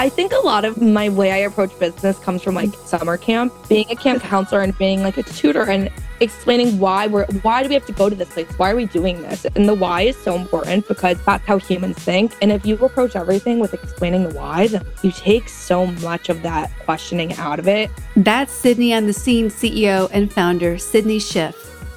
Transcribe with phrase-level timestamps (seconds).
[0.00, 3.52] I think a lot of my way I approach business comes from like summer camp,
[3.68, 7.68] being a camp counselor and being like a tutor and explaining why we're why do
[7.68, 8.50] we have to go to this place?
[8.56, 9.44] Why are we doing this?
[9.44, 12.34] And the why is so important because that's how humans think.
[12.40, 16.40] And if you approach everything with explaining the why, then you take so much of
[16.44, 17.90] that questioning out of it.
[18.16, 21.54] That's Sydney on the Scene CEO and founder, Sydney Schiff.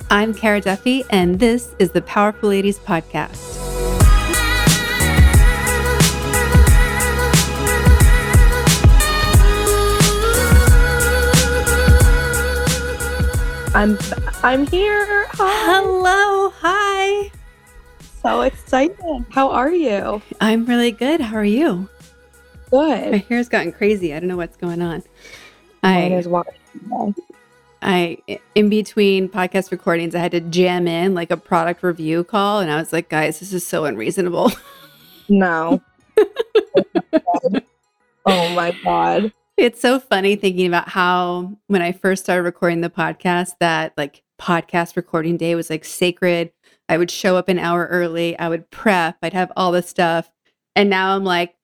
[0.10, 3.93] I'm Kara Duffy, and this is the Powerful Ladies Podcast.
[13.76, 13.98] I'm
[14.44, 15.26] I'm here.
[15.32, 15.66] Hi.
[15.66, 16.54] Hello.
[16.60, 17.32] Hi.
[18.22, 19.26] So excited.
[19.32, 20.22] How are you?
[20.40, 21.20] I'm really good.
[21.20, 21.90] How are you?
[22.70, 23.12] Good.
[23.12, 24.14] My hair's gotten crazy.
[24.14, 25.02] I don't know what's going on.
[25.82, 26.24] I
[27.82, 28.20] I
[28.54, 32.72] in between podcast recordings, I had to jam in like a product review call, and
[32.72, 34.52] I was like, guys, this is so unreasonable.
[35.30, 35.82] No.
[38.26, 39.32] oh my god.
[39.56, 44.24] It's so funny thinking about how when I first started recording the podcast, that like
[44.42, 46.52] podcast recording day was like sacred.
[46.90, 50.32] I would show up an hour early, I would prep, I'd have all the stuff.
[50.76, 51.56] And now I'm like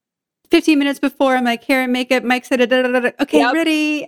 [0.51, 3.53] 15 minutes before, I'm like, hair and makeup, Mike said, okay, yep.
[3.53, 4.07] ready.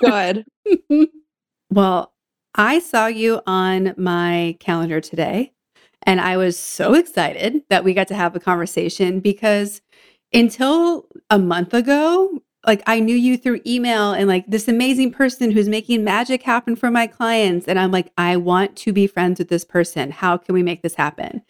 [0.00, 0.44] Good.
[1.70, 2.12] well,
[2.54, 5.52] I saw you on my calendar today,
[6.02, 9.80] and I was so excited that we got to have a conversation because
[10.32, 15.50] until a month ago, like I knew you through email and like this amazing person
[15.50, 17.66] who's making magic happen for my clients.
[17.66, 20.10] And I'm like, I want to be friends with this person.
[20.10, 21.42] How can we make this happen?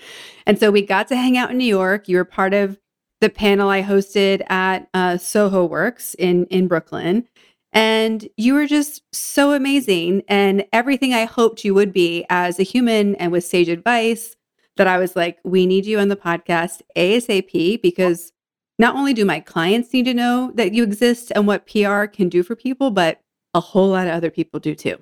[0.47, 2.08] And so we got to hang out in New York.
[2.08, 2.78] You were part of
[3.20, 7.27] the panel I hosted at uh, Soho Works in in Brooklyn.
[7.72, 12.64] And you were just so amazing and everything I hoped you would be as a
[12.64, 14.36] human and with sage advice
[14.77, 18.33] that I was like, we need you on the podcast ASAP because
[18.81, 22.31] not only do my clients need to know that you exist and what PR can
[22.31, 23.20] do for people, but
[23.53, 24.97] a whole lot of other people do too.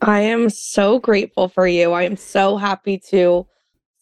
[0.00, 1.90] I am so grateful for you.
[1.90, 3.44] I am so happy to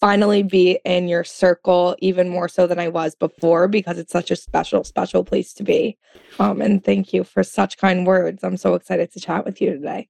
[0.01, 4.31] finally be in your circle even more so than I was before because it's such
[4.31, 5.97] a special, special place to be.
[6.39, 8.45] Um, and thank you for such kind words.
[8.45, 10.09] I'm so excited to chat with you today.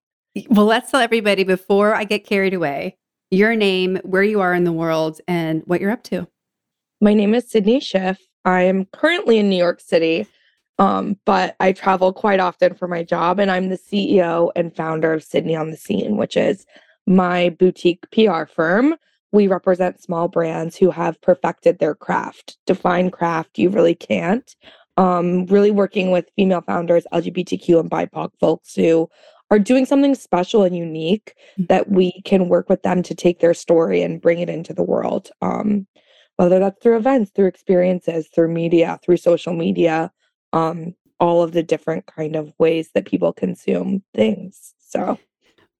[0.48, 2.96] Well, let's tell everybody before I get carried away
[3.30, 6.26] your name, where you are in the world, and what you're up to.
[7.00, 8.18] My name is Sydney Schiff.
[8.46, 10.26] I am currently in New York City,
[10.78, 15.12] um, but I travel quite often for my job, and I'm the CEO and founder
[15.12, 16.64] of Sydney on the Scene, which is
[17.06, 18.94] my boutique PR firm.
[19.30, 22.56] We represent small brands who have perfected their craft.
[22.66, 24.56] Define craft, you really can't.
[24.96, 29.10] Um, really working with female founders, LGBTQ and BIPOC folks who
[29.50, 31.68] are doing something special and unique mm.
[31.68, 34.82] that we can work with them to take their story and bring it into the
[34.82, 35.30] world.
[35.42, 35.86] Um,
[36.36, 40.12] whether that's through events, through experiences, through media, through social media,
[40.52, 44.74] um, all of the different kind of ways that people consume things.
[44.78, 45.18] So,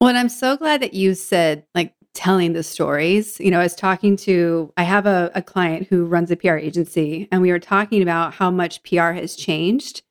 [0.00, 3.38] well, and I'm so glad that you said like telling the stories.
[3.38, 6.56] You know, I was talking to, I have a, a client who runs a PR
[6.56, 10.02] agency, and we were talking about how much PR has changed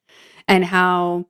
[0.48, 1.26] and how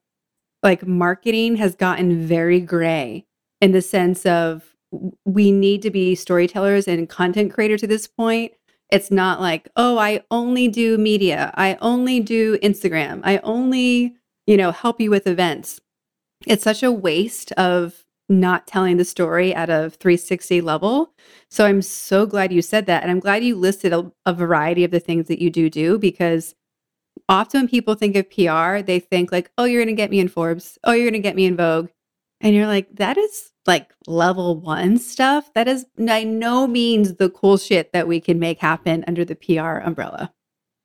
[0.61, 3.25] like marketing has gotten very gray
[3.61, 4.75] in the sense of
[5.23, 8.51] we need to be storytellers and content creators at this point
[8.91, 11.51] it's not like, oh, I only do media.
[11.55, 13.21] I only do Instagram.
[13.23, 14.15] I only,
[14.45, 15.79] you know, help you with events.
[16.45, 21.13] It's such a waste of not telling the story at a 360 level.
[21.49, 23.03] So I'm so glad you said that.
[23.03, 25.97] And I'm glad you listed a, a variety of the things that you do do
[25.97, 26.55] because
[27.29, 30.19] often when people think of PR, they think like, oh, you're going to get me
[30.19, 30.77] in Forbes.
[30.83, 31.89] Oh, you're going to get me in Vogue.
[32.41, 35.51] And you're like, that is like level one stuff.
[35.53, 39.35] That is by no means the cool shit that we can make happen under the
[39.35, 40.31] PR umbrella.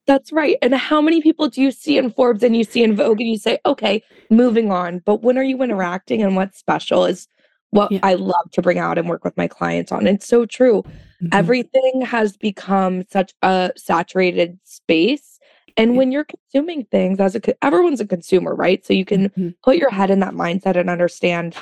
[0.07, 0.57] That's right.
[0.63, 3.31] And how many people do you see in Forbes and you see in Vogue and
[3.31, 5.01] you say, okay, moving on.
[5.01, 7.29] But when are you interacting and what's special is
[7.71, 8.01] what yeah.
[8.03, 10.07] I love to bring out and work with my clients on.
[10.07, 10.83] It's so true.
[10.83, 11.29] Mm-hmm.
[11.33, 15.39] Everything has become such a saturated space.
[15.77, 15.99] And yeah.
[15.99, 18.85] when you're consuming things as a everyone's a consumer, right?
[18.85, 19.51] So you can mm-hmm.
[19.63, 21.55] put your head in that mindset and understand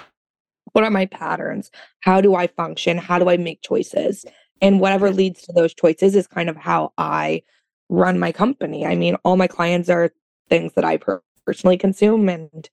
[0.72, 1.70] what are my patterns?
[2.00, 2.98] How do I function?
[2.98, 4.24] How do I make choices?
[4.60, 7.42] And whatever leads to those choices is kind of how I
[7.88, 8.86] run my company.
[8.86, 10.10] I mean, all my clients are
[10.48, 10.98] things that I
[11.46, 12.68] personally consume and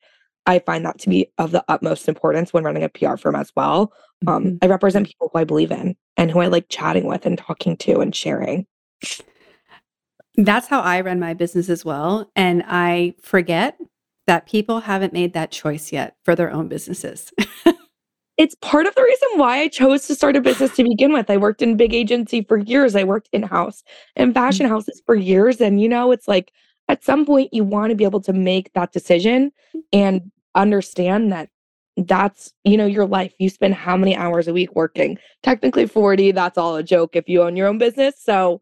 [0.46, 3.52] I find that to be of the utmost importance when running a PR firm as
[3.56, 3.94] well.
[4.28, 4.58] Um, mm-hmm.
[4.62, 7.78] I represent people who I believe in and who I like chatting with and talking
[7.78, 8.68] to and sharing.
[10.36, 12.30] That's how I run my business as well.
[12.36, 13.78] And I forget
[14.28, 17.32] that people haven't made that choice yet for their own businesses.
[18.38, 21.30] it's part of the reason why I chose to start a business to begin with.
[21.30, 22.96] I worked in big agency for years.
[22.96, 23.84] I worked in house
[24.16, 24.76] and fashion mm-hmm.
[24.76, 25.62] houses for years.
[25.62, 26.52] And, you know, it's like
[26.90, 29.52] at some point you want to be able to make that decision
[29.94, 31.50] and understand that
[31.98, 36.32] that's you know your life you spend how many hours a week working technically 40
[36.32, 38.62] that's all a joke if you own your own business so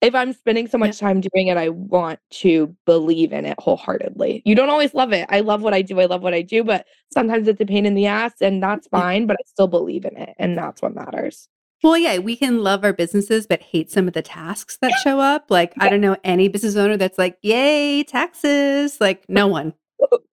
[0.00, 4.42] if i'm spending so much time doing it i want to believe in it wholeheartedly
[4.44, 6.64] you don't always love it i love what i do i love what i do
[6.64, 10.04] but sometimes it's a pain in the ass and that's fine but i still believe
[10.04, 11.48] in it and that's what matters
[11.82, 15.18] well, yeah, we can love our businesses, but hate some of the tasks that show
[15.18, 15.50] up.
[15.50, 15.84] Like, yeah.
[15.84, 19.00] I don't know any business owner that's like, yay, taxes.
[19.00, 19.72] Like, no one.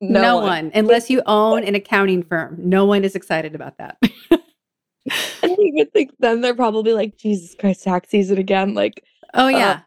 [0.01, 0.45] no, no one.
[0.45, 0.71] one.
[0.73, 2.57] Unless you own an accounting firm.
[2.59, 3.97] No one is excited about that.
[5.09, 8.73] I even think then they're probably like, Jesus Christ, tax season again.
[8.73, 9.01] Like,
[9.33, 9.71] oh, uh, yeah.
[9.71, 9.79] Uh,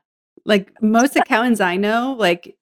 [0.45, 2.57] like most accountants I know, like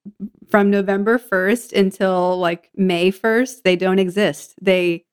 [0.49, 4.55] from November 1st until like May 1st, they don't exist.
[4.61, 5.05] They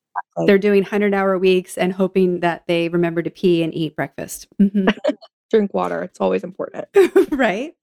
[0.47, 4.49] they're doing 100 hour weeks and hoping that they remember to pee and eat breakfast.
[4.61, 4.89] Mm-hmm.
[5.51, 6.03] Drink water.
[6.03, 6.87] It's always important.
[7.31, 7.75] right.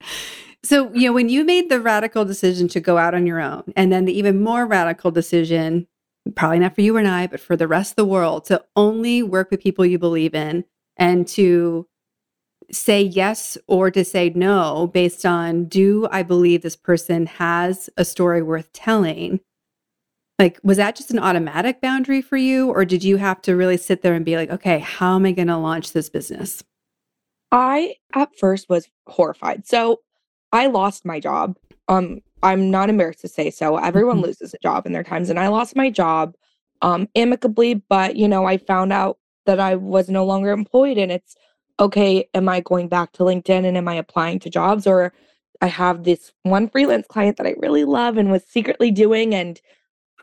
[0.63, 3.63] So, you know, when you made the radical decision to go out on your own,
[3.75, 5.87] and then the even more radical decision,
[6.35, 9.23] probably not for you and I, but for the rest of the world, to only
[9.23, 10.65] work with people you believe in
[10.97, 11.87] and to
[12.71, 18.05] say yes or to say no based on do I believe this person has a
[18.05, 19.39] story worth telling?
[20.39, 22.69] Like, was that just an automatic boundary for you?
[22.69, 25.31] Or did you have to really sit there and be like, okay, how am I
[25.31, 26.63] going to launch this business?
[27.51, 29.67] I at first was horrified.
[29.67, 30.01] So
[30.51, 31.55] I lost my job.
[31.87, 33.77] Um, I'm not embarrassed to say so.
[33.77, 34.25] Everyone mm-hmm.
[34.25, 36.35] loses a job in their times, and I lost my job
[36.81, 41.11] um amicably, but you know, I found out that I was no longer employed and
[41.11, 41.35] it's
[41.79, 45.13] okay, am I going back to LinkedIn and am I applying to jobs or
[45.61, 49.59] I have this one freelance client that I really love and was secretly doing and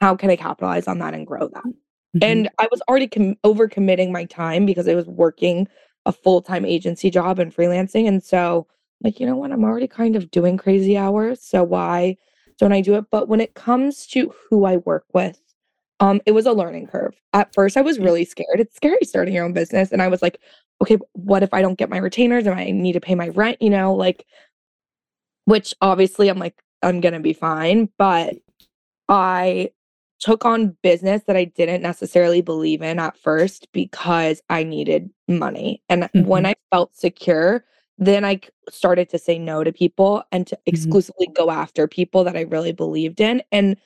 [0.01, 1.65] how can I capitalize on that and grow that?
[1.65, 2.19] Mm-hmm.
[2.23, 5.69] And I was already com- overcommitting my time because I was working
[6.07, 8.09] a full time agency job and freelancing.
[8.09, 8.67] And so,
[9.03, 9.53] like, you know what?
[9.53, 11.43] I'm already kind of doing crazy hours.
[11.43, 12.17] So why
[12.59, 13.07] don't I do it?
[13.11, 15.41] But when it comes to who I work with,
[16.01, 17.15] um, it was a learning curve.
[17.33, 18.59] At first, I was really scared.
[18.59, 19.93] It's scary starting your own business.
[19.93, 20.41] And I was like,
[20.83, 23.61] okay, what if I don't get my retainers and I need to pay my rent,
[23.61, 24.27] you know, like,
[25.45, 27.89] which obviously I'm like, I'm going to be fine.
[27.99, 28.37] But
[29.09, 29.71] I
[30.21, 35.83] took on business that I didn't necessarily believe in at first because I needed money.
[35.89, 36.27] And mm-hmm.
[36.27, 37.65] when I felt secure,
[37.99, 38.41] then I
[38.71, 40.75] started to say no to people and to mm-hmm.
[40.75, 43.43] exclusively go after people that I really believed in.
[43.51, 43.77] And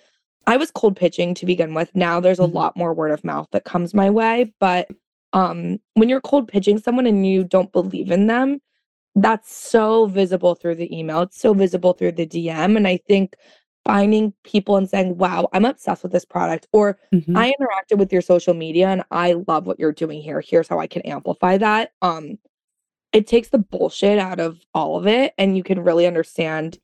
[0.47, 1.95] I was cold pitching to begin with.
[1.95, 2.57] Now there's a mm-hmm.
[2.57, 4.53] lot more word of mouth that comes my way.
[4.61, 4.89] But
[5.35, 8.61] um, when you're cold pitching someone and you don't believe in them,
[9.17, 11.23] that's so visible through the email.
[11.23, 12.77] It's so visible through the DM.
[12.77, 13.35] And I think
[13.85, 17.37] finding people and saying, wow, I'm obsessed with this product, or mm-hmm.
[17.37, 20.41] I interacted with your social media and I love what you're doing here.
[20.41, 21.93] Here's how I can amplify that.
[22.01, 22.39] Um,
[23.13, 26.79] it takes the bullshit out of all of it, and you can really understand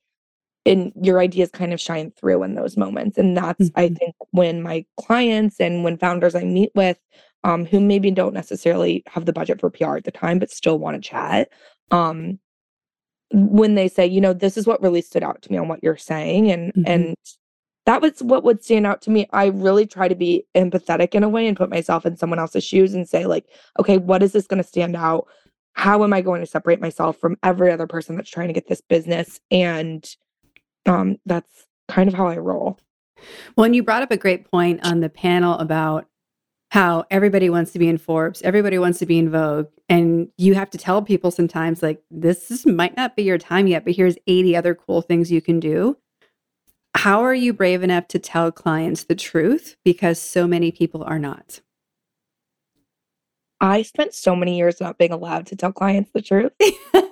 [0.67, 3.17] and your ideas kind of shine through in those moments.
[3.17, 3.81] And that's, mm-hmm.
[3.81, 6.99] I think, when my clients and when founders I meet with,
[7.45, 10.79] um, who maybe don't necessarily have the budget for PR at the time, but still
[10.79, 11.49] want to chat,
[11.91, 12.39] um,
[13.33, 15.83] when they say, you know, this is what really stood out to me on what
[15.83, 16.51] you're saying.
[16.51, 16.83] And mm-hmm.
[16.87, 17.17] and
[17.87, 19.29] that was what would stand out to me.
[19.33, 22.65] I really try to be empathetic in a way and put myself in someone else's
[22.65, 23.47] shoes and say, like,
[23.79, 25.27] okay, what is this going to stand out?
[25.73, 28.69] How am I going to separate myself from every other person that's trying to get
[28.69, 29.41] this business?
[29.51, 30.05] And
[30.87, 32.79] um, that's kind of how I roll.
[33.57, 36.07] Well, and you brought up a great point on the panel about
[36.71, 40.55] how everybody wants to be in Forbes, everybody wants to be in Vogue, and you
[40.55, 43.95] have to tell people sometimes like this is, might not be your time yet, but
[43.95, 45.97] here's 80 other cool things you can do.
[46.95, 51.19] How are you brave enough to tell clients the truth because so many people are
[51.19, 51.61] not?
[53.61, 56.53] I spent so many years not being allowed to tell clients the truth.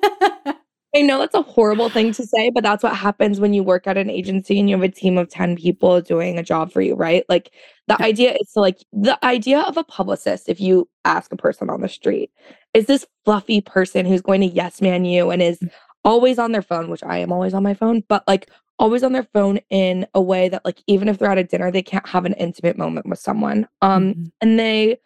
[0.97, 3.87] I know that's a horrible thing to say, but that's what happens when you work
[3.87, 6.81] at an agency and you have a team of 10 people doing a job for
[6.81, 7.25] you, right?
[7.29, 7.53] Like
[7.89, 11.69] the idea is to like the idea of a publicist, if you ask a person
[11.69, 12.31] on the street,
[12.73, 15.71] is this fluffy person who's going to yes man you and is mm.
[16.05, 19.13] always on their phone, which I am always on my phone, but like always on
[19.13, 22.09] their phone in a way that like even if they're at a dinner, they can't
[22.09, 23.69] have an intimate moment with someone.
[23.83, 24.25] Um mm-hmm.
[24.41, 24.97] and they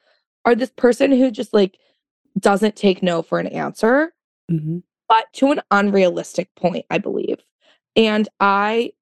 [0.44, 1.76] are this person who just like
[2.38, 4.12] doesn't take no for an answer.
[4.48, 4.78] Mm-hmm
[5.12, 7.44] but to an unrealistic point, I believe.
[7.96, 8.92] And I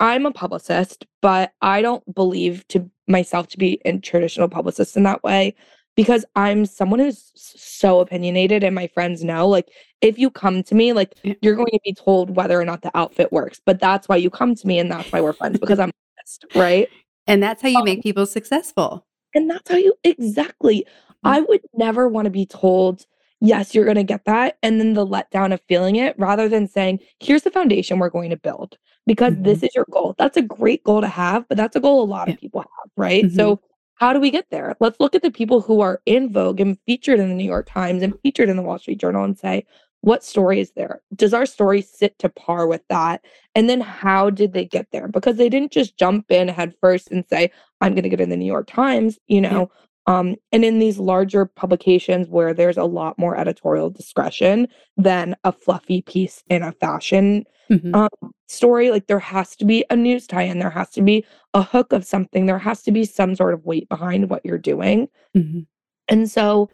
[0.00, 5.04] I'm a publicist, but I don't believe to myself to be a traditional publicist in
[5.04, 5.54] that way
[5.94, 9.70] because I'm someone who's so opinionated and my friends know like
[10.02, 12.94] if you come to me like you're going to be told whether or not the
[12.94, 15.78] outfit works but that's why you come to me and that's why we're friends because
[15.78, 16.88] I'm honest, right?
[17.26, 19.06] And that's how you um, make people successful.
[19.34, 20.80] And that's how you exactly.
[20.80, 21.28] Mm-hmm.
[21.28, 23.06] I would never want to be told
[23.40, 24.58] yes, you're going to get that.
[24.62, 28.30] And then the letdown of feeling it rather than saying, here's the foundation we're going
[28.30, 29.44] to build because mm-hmm.
[29.44, 30.14] this is your goal.
[30.18, 32.34] That's a great goal to have, but that's a goal a lot yeah.
[32.34, 33.24] of people have, right?
[33.24, 33.36] Mm-hmm.
[33.36, 33.60] So,
[33.94, 34.76] how do we get there?
[34.78, 37.66] Let's look at the people who are in Vogue and featured in the New York
[37.66, 39.64] Times and featured in the Wall Street Journal and say,
[40.02, 41.00] what story is there?
[41.14, 43.24] Does our story sit to par with that?
[43.54, 45.08] And then how did they get there?
[45.08, 47.50] Because they didn't just jump in head first and say,
[47.80, 49.70] I'm going to get in the New York Times, you know.
[50.06, 55.50] Um, and in these larger publications where there's a lot more editorial discretion than a
[55.50, 57.94] fluffy piece in a fashion mm-hmm.
[57.94, 61.24] um, story, like there has to be a news tie in, there has to be
[61.54, 64.58] a hook of something, there has to be some sort of weight behind what you're
[64.58, 65.08] doing.
[65.36, 65.60] Mm-hmm.
[66.08, 66.70] And so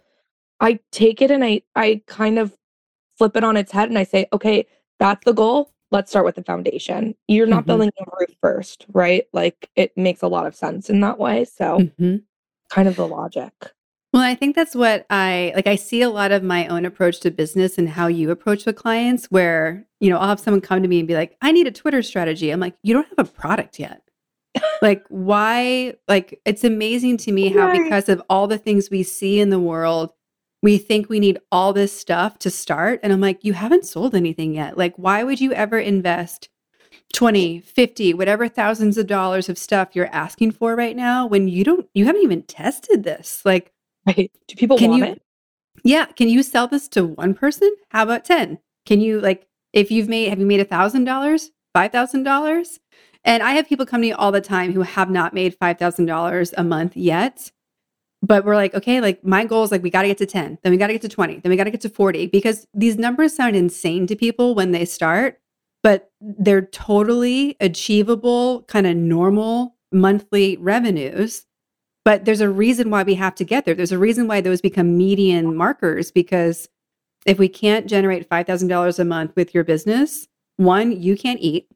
[0.61, 2.57] I take it and I I kind of
[3.19, 4.67] flip it on its head and I say, okay,
[4.99, 5.73] that's the goal.
[5.91, 7.15] Let's start with the foundation.
[7.29, 7.67] You're not mm-hmm.
[7.67, 9.25] building a roof first, right?
[9.33, 11.45] Like it makes a lot of sense in that way.
[11.45, 12.17] So, mm-hmm.
[12.73, 13.53] Kind of the logic.
[14.13, 15.67] Well, I think that's what I like.
[15.67, 18.73] I see a lot of my own approach to business and how you approach the
[18.75, 21.67] clients, where, you know, I'll have someone come to me and be like, I need
[21.67, 22.51] a Twitter strategy.
[22.51, 24.03] I'm like, you don't have a product yet.
[24.83, 25.95] like, why?
[26.09, 29.61] Like, it's amazing to me how, because of all the things we see in the
[29.61, 30.13] world,
[30.63, 33.01] we think we need all this stuff to start.
[33.03, 34.77] And I'm like, you haven't sold anything yet.
[34.77, 36.51] Like, why would you ever invest
[37.13, 41.65] 20, 50, whatever thousands of dollars of stuff you're asking for right now when you
[41.65, 43.43] don't, you haven't even tested this?
[43.45, 43.73] Like,
[44.07, 44.31] right.
[44.49, 45.23] Do people want you, it?
[45.85, 46.07] Yeah.
[46.07, 47.75] Can you sell this to one person?
[47.91, 48.59] How about 10?
[48.87, 52.79] Can you, like, if you've made, have you made a thousand dollars, five thousand dollars?
[53.25, 56.55] And I have people come to me all the time who have not made $5,000
[56.57, 57.53] a month yet
[58.23, 60.59] but we're like, okay, like my goal is like we got to get to 10,
[60.63, 62.67] then we got to get to 20, then we got to get to 40 because
[62.73, 65.41] these numbers sound insane to people when they start,
[65.83, 71.47] but they're totally achievable, kind of normal monthly revenues.
[72.05, 73.75] But there's a reason why we have to get there.
[73.75, 76.69] There's a reason why those become median markers because
[77.27, 81.69] if we can't generate $5,000 a month with your business, one, you can't eat.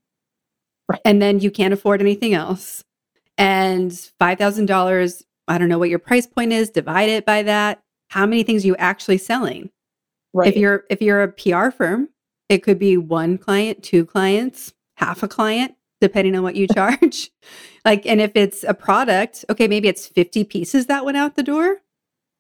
[0.89, 1.01] Right.
[1.05, 2.83] And then you can't afford anything else.
[3.39, 7.83] And $5,000 I don't know what your price point is, divide it by that.
[8.09, 9.71] How many things are you actually selling?
[10.33, 10.49] Right.
[10.49, 12.09] If you're if you're a PR firm,
[12.49, 17.31] it could be one client, two clients, half a client, depending on what you charge.
[17.85, 21.43] like and if it's a product, okay, maybe it's 50 pieces that went out the
[21.43, 21.79] door.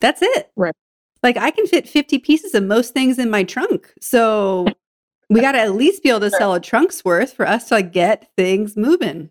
[0.01, 0.51] That's it.
[0.57, 0.75] Right.
[1.23, 3.93] Like I can fit 50 pieces of most things in my trunk.
[4.01, 4.67] So
[5.31, 7.83] we got to at least be able to sell a trunk's worth for us to
[7.83, 9.31] get things moving.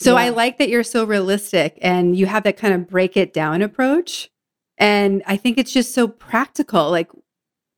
[0.00, 0.24] So yeah.
[0.24, 3.62] I like that you're so realistic and you have that kind of break it down
[3.62, 4.30] approach.
[4.78, 6.90] And I think it's just so practical.
[6.90, 7.10] Like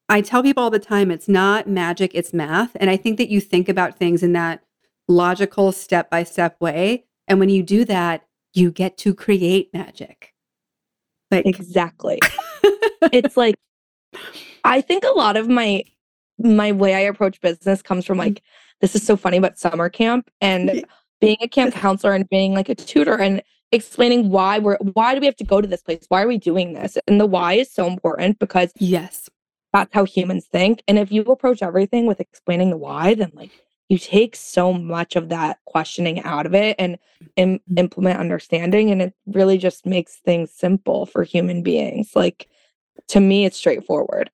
[0.09, 2.77] I tell people all the time, it's not magic, it's math.
[2.79, 4.63] And I think that you think about things in that
[5.09, 7.05] logical step by step way.
[7.29, 10.33] And when you do that, you get to create magic.
[11.31, 12.21] Like exactly.
[13.13, 13.57] it's like
[14.65, 15.85] I think a lot of my
[16.39, 18.29] my way I approach business comes from mm-hmm.
[18.29, 18.43] like
[18.81, 20.85] this is so funny but summer camp and
[21.21, 25.21] being a camp counselor and being like a tutor and explaining why we're why do
[25.21, 27.55] we have to go to this place why are we doing this and the why
[27.55, 29.29] is so important because yes
[29.73, 33.51] that's how humans think and if you approach everything with explaining the why then like
[33.89, 36.99] you take so much of that questioning out of it and
[37.37, 37.79] Im- mm-hmm.
[37.79, 42.49] implement understanding and it really just makes things simple for human beings like
[43.09, 44.31] to me it's straightforward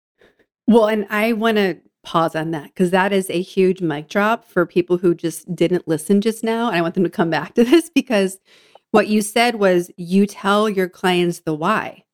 [0.67, 4.45] well and i want to pause on that because that is a huge mic drop
[4.45, 6.69] for people who just didn't listen just now.
[6.69, 8.39] And I want them to come back to this because
[8.91, 12.05] what you said was you tell your clients the why.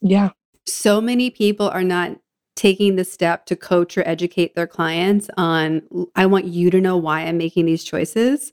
[0.00, 0.30] Yeah.
[0.66, 2.18] So many people are not
[2.56, 5.82] taking the step to coach or educate their clients on,
[6.14, 8.52] I want you to know why I'm making these choices.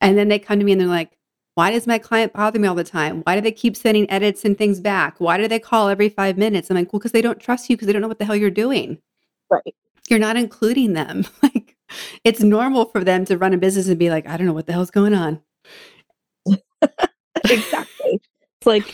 [0.00, 1.16] And then they come to me and they're like,
[1.54, 3.22] why does my client bother me all the time?
[3.22, 5.16] Why do they keep sending edits and things back?
[5.18, 6.70] Why do they call every five minutes?
[6.70, 8.36] I'm like, well, because they don't trust you because they don't know what the hell
[8.36, 8.98] you're doing.
[9.50, 9.74] Right
[10.10, 11.24] you're not including them.
[11.42, 11.76] like
[12.24, 14.66] it's normal for them to run a business and be like, I don't know what
[14.66, 15.40] the hell's going on.
[17.44, 18.20] exactly.
[18.58, 18.92] It's like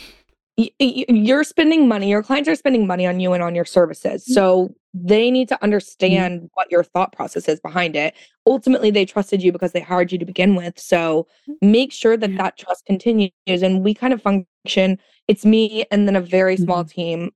[0.57, 4.23] you're spending money, your clients are spending money on you and on your services.
[4.23, 4.33] Mm-hmm.
[4.33, 5.63] So they need to mm-hmm.
[5.63, 6.47] understand mm-hmm.
[6.53, 8.15] what your thought process is behind it.
[8.47, 10.79] Ultimately, they trusted you because they hired you to begin with.
[10.79, 11.71] So mm-hmm.
[11.71, 12.37] make sure that yeah.
[12.37, 13.31] that trust continues.
[13.47, 14.97] And we kind of function,
[15.27, 17.01] it's me and then a very small mm-hmm.
[17.01, 17.31] team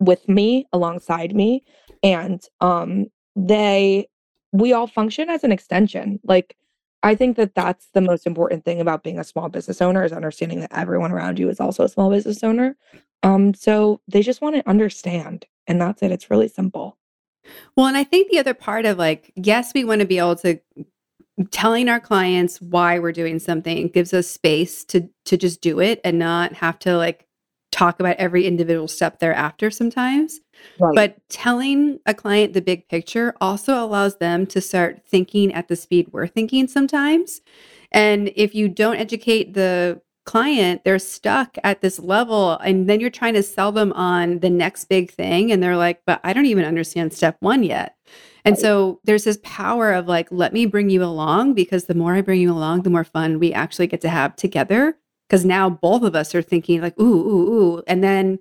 [0.00, 1.64] with me alongside me.
[2.02, 4.08] And um, they
[4.52, 6.56] we all function as an extension like
[7.02, 10.12] i think that that's the most important thing about being a small business owner is
[10.12, 12.76] understanding that everyone around you is also a small business owner.
[13.22, 16.98] Um so they just want to understand and that's it it's really simple.
[17.76, 20.36] Well and i think the other part of like yes we want to be able
[20.36, 20.60] to
[21.50, 26.00] telling our clients why we're doing something gives us space to to just do it
[26.04, 27.26] and not have to like
[27.70, 30.40] talk about every individual step thereafter sometimes
[30.78, 30.94] Right.
[30.94, 35.76] But telling a client the big picture also allows them to start thinking at the
[35.76, 37.40] speed we're thinking sometimes.
[37.90, 42.58] And if you don't educate the client, they're stuck at this level.
[42.58, 45.50] And then you're trying to sell them on the next big thing.
[45.50, 47.96] And they're like, but I don't even understand step one yet.
[48.44, 52.14] And so there's this power of like, let me bring you along because the more
[52.14, 54.96] I bring you along, the more fun we actually get to have together.
[55.28, 57.82] Because now both of us are thinking like, ooh, ooh, ooh.
[57.86, 58.38] And then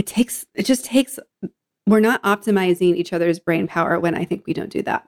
[0.00, 1.18] it takes, it just takes,
[1.86, 5.06] we're not optimizing each other's brain power when I think we don't do that.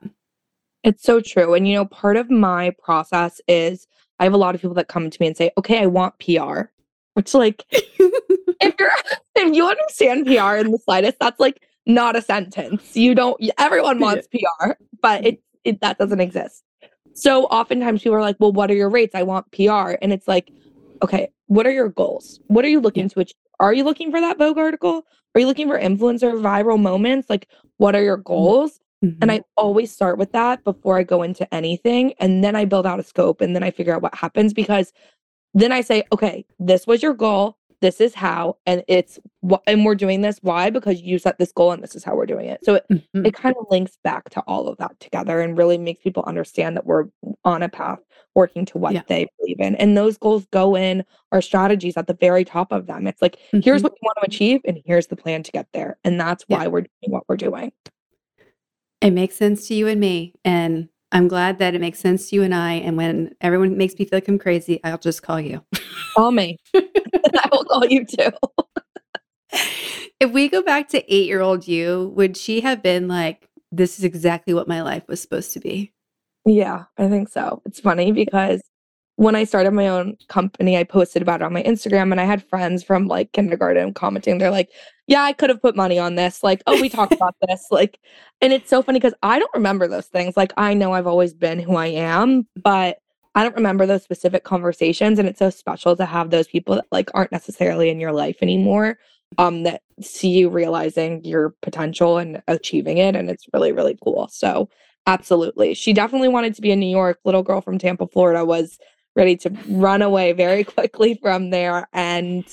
[0.85, 1.55] It's so true.
[1.55, 3.87] And, you know, part of my process is
[4.19, 6.19] I have a lot of people that come to me and say, okay, I want
[6.19, 6.65] PR,
[7.15, 8.91] which, like, if you're,
[9.35, 12.95] if you understand PR in the slightest, that's like not a sentence.
[12.95, 16.65] You don't, everyone wants PR, but it, it, that doesn't exist.
[17.15, 19.15] So oftentimes people are like, well, what are your rates?
[19.15, 19.95] I want PR.
[20.03, 20.53] And it's like,
[21.03, 22.41] okay, what are your goals?
[22.49, 23.09] What are you looking yeah.
[23.09, 23.37] to achieve?
[23.63, 25.07] Are you looking for that Vogue article?
[25.35, 27.31] Are you looking for influencer viral moments?
[27.31, 28.35] Like, what are your mm-hmm.
[28.35, 28.81] goals?
[29.05, 29.19] Mm-hmm.
[29.23, 32.13] And I always start with that before I go into anything.
[32.19, 34.93] And then I build out a scope and then I figure out what happens because
[35.55, 39.85] then I say, okay, this was your goal this is how and it's what and
[39.85, 42.47] we're doing this why because you set this goal and this is how we're doing
[42.47, 43.27] it so it, mm-hmm.
[43.27, 46.77] it kind of links back to all of that together and really makes people understand
[46.77, 47.07] that we're
[47.45, 47.99] on a path
[48.35, 49.03] working to what yeah.
[49.09, 52.87] they believe in and those goals go in our strategies at the very top of
[52.87, 53.61] them it's like mm-hmm.
[53.61, 56.45] here's what you want to achieve and here's the plan to get there and that's
[56.47, 56.69] why yeah.
[56.69, 57.73] we're doing what we're doing
[59.01, 62.37] it makes sense to you and me and I'm glad that it makes sense to
[62.37, 62.73] you and I.
[62.73, 65.63] And when everyone makes me feel like I'm crazy, I'll just call you.
[66.17, 66.59] Call me.
[66.75, 68.31] I will call you too.
[70.21, 73.99] if we go back to eight year old you, would she have been like, this
[73.99, 75.93] is exactly what my life was supposed to be?
[76.47, 77.63] Yeah, I think so.
[77.67, 78.63] It's funny because
[79.23, 82.25] when I started my own company, I posted about it on my Instagram and I
[82.25, 84.39] had friends from like kindergarten commenting.
[84.39, 84.71] They're like,
[85.07, 86.43] yeah, I could have put money on this.
[86.43, 87.69] Like, oh, we talked about this.
[87.71, 88.01] Like,
[88.41, 90.37] and it's so funny because I don't remember those things.
[90.37, 92.99] Like, I know I've always been who I am, but
[93.37, 95.21] I don't remember those specific conversations.
[95.21, 98.39] And it's so special to have those people that like aren't necessarily in your life
[98.43, 98.99] anymore,
[99.39, 103.15] um, that see you realizing your potential and achieving it.
[103.15, 104.27] And it's really, really cool.
[104.33, 104.69] So
[105.07, 105.75] absolutely.
[105.75, 107.21] She definitely wanted to be in New York.
[107.25, 108.81] Little girl from Tampa, Florida was
[109.17, 111.89] ready to run away very quickly from there.
[111.93, 112.45] And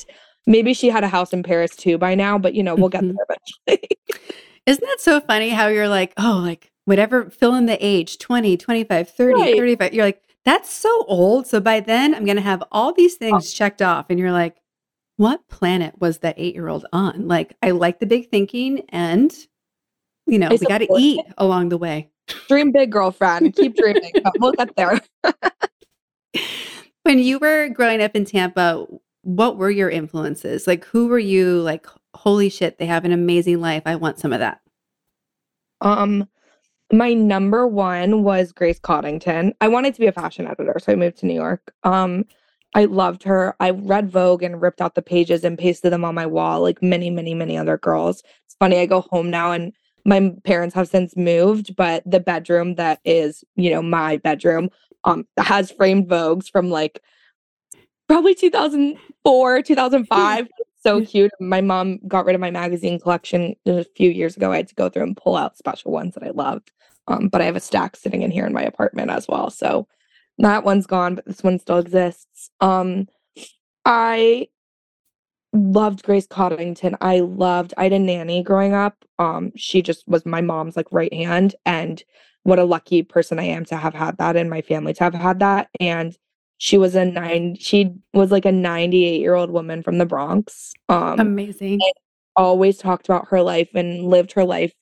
[0.45, 3.04] maybe she had a house in Paris too by now, but you know, we'll get
[3.04, 3.15] mm-hmm.
[3.15, 3.89] there eventually.
[4.65, 8.58] Isn't that so funny how you're like, oh, like whatever, fill in the age 20,
[8.58, 9.56] 25, 30, right.
[9.56, 9.93] 35.
[9.93, 11.48] You're like, that's so old.
[11.48, 13.56] So by then I'm going to have all these things oh.
[13.56, 14.08] checked off.
[14.10, 14.58] And you're like,
[15.17, 17.28] what planet was that eight year old on?
[17.28, 19.36] Like, I like the big thinking and,
[20.26, 22.10] you know, I we got to eat along the way.
[22.48, 23.56] Dream big, girlfriend.
[23.56, 24.12] Keep dreaming.
[24.39, 25.02] we'll get there.
[27.04, 28.86] when you were growing up in Tampa,
[29.24, 30.68] what were your influences?
[30.68, 33.84] Like, who were you like, holy shit, they have an amazing life.
[33.86, 34.62] I want some of that.
[35.82, 36.28] Um,
[36.92, 39.54] my number one was Grace Coddington.
[39.62, 41.74] I wanted to be a fashion editor, so I moved to New York.
[41.84, 42.26] Um,
[42.76, 43.56] I loved her.
[43.60, 46.82] I read Vogue and ripped out the pages and pasted them on my wall, like
[46.82, 48.24] many, many, many other girls.
[48.46, 49.74] It's funny, I go home now and
[50.06, 54.70] my parents have since moved, but the bedroom that is, you know, my bedroom
[55.04, 57.02] um has framed Vogues from like
[58.08, 60.48] probably 2004, 2005.
[60.82, 61.32] so cute.
[61.40, 64.52] My mom got rid of my magazine collection a few years ago.
[64.52, 66.72] I had to go through and pull out special ones that I loved.
[67.08, 69.50] Um, but I have a stack sitting in here in my apartment as well.
[69.50, 69.88] So
[70.38, 72.50] that one's gone, but this one still exists.
[72.62, 73.08] Um,
[73.86, 74.48] I
[75.54, 76.96] loved Grace Coddington.
[77.02, 79.04] I loved I had a nanny growing up.
[79.18, 81.56] Um, she just was my mom's like right hand.
[81.66, 82.04] And
[82.44, 85.14] what a lucky person I am to have had that in my family to have
[85.14, 85.70] had that.
[85.80, 86.18] And
[86.58, 90.74] she was a nine, she was like a 98 year old woman from the Bronx.
[90.88, 91.80] Um, Amazing.
[92.36, 94.74] Always talked about her life and lived her life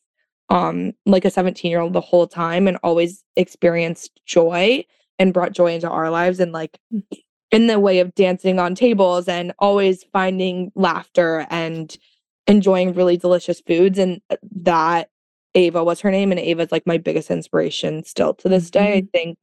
[0.49, 4.82] um like a 17 year old the whole time and always experienced joy
[5.19, 7.03] and brought joy into our lives and like mm.
[7.51, 11.97] In the way of dancing on tables and always finding laughter and
[12.45, 15.10] enjoying really delicious foods and uh, that
[15.55, 19.01] Ava was her name, and Ava's like my biggest inspiration still to this day.
[19.01, 19.17] Mm-hmm.
[19.17, 19.38] I think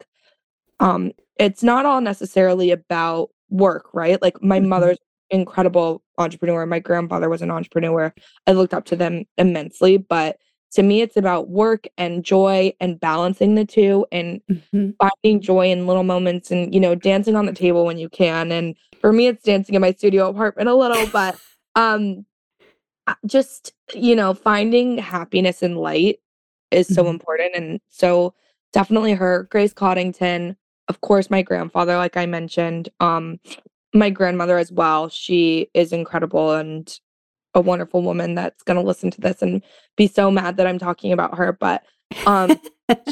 [0.80, 4.20] um it's not all necessarily about work, right?
[4.22, 4.68] Like my mm-hmm.
[4.68, 4.98] mother's
[5.30, 8.14] incredible entrepreneur, my grandfather was an entrepreneur.
[8.46, 10.38] I looked up to them immensely, but
[10.74, 14.90] to me it's about work and joy and balancing the two and mm-hmm.
[15.00, 18.52] finding joy in little moments and you know dancing on the table when you can
[18.52, 21.38] and for me it's dancing in my studio apartment a little but
[21.76, 22.26] um
[23.26, 26.18] just you know finding happiness and light
[26.70, 27.12] is so mm-hmm.
[27.12, 28.34] important and so
[28.72, 30.56] definitely her grace coddington
[30.88, 33.38] of course my grandfather like i mentioned um
[33.94, 36.98] my grandmother as well she is incredible and
[37.54, 39.62] a wonderful woman that's going to listen to this and
[39.96, 41.84] be so mad that I'm talking about her, but
[42.26, 42.60] um,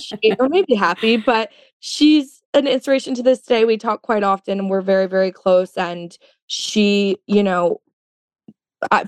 [0.01, 1.51] she, or maybe happy, but
[1.81, 3.65] she's an inspiration to this day.
[3.65, 5.77] We talk quite often and we're very, very close.
[5.77, 7.81] And she, you know,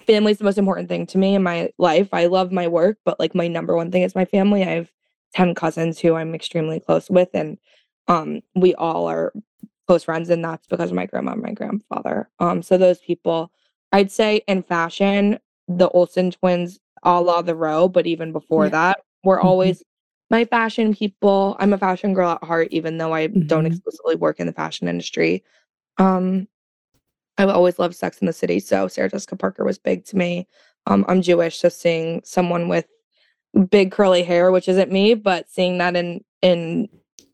[0.07, 2.09] family is the most important thing to me in my life.
[2.13, 4.63] I love my work, but like my number one thing is my family.
[4.63, 4.93] I have
[5.35, 7.59] 10 cousins who I'm extremely close with, and
[8.09, 9.33] um, we all are
[9.87, 12.29] close friends, and that's because of my grandma and my grandfather.
[12.39, 13.51] Um, so those people,
[13.95, 18.71] I'd say in fashion, the Olsen twins, a la the row, but even before yeah.
[18.71, 19.47] that, were mm-hmm.
[19.47, 19.85] always
[20.31, 21.57] my fashion people.
[21.61, 23.47] I'm a fashion girl at heart, even though I mm-hmm.
[23.47, 25.45] don't explicitly work in the fashion industry.
[25.99, 26.49] Um,
[27.39, 30.49] I've always loved Sex in the City, so Sarah Jessica Parker was big to me.
[30.89, 32.87] Um, I'm Jewish, so seeing someone with
[33.71, 36.89] big curly hair, which isn't me, but seeing that in in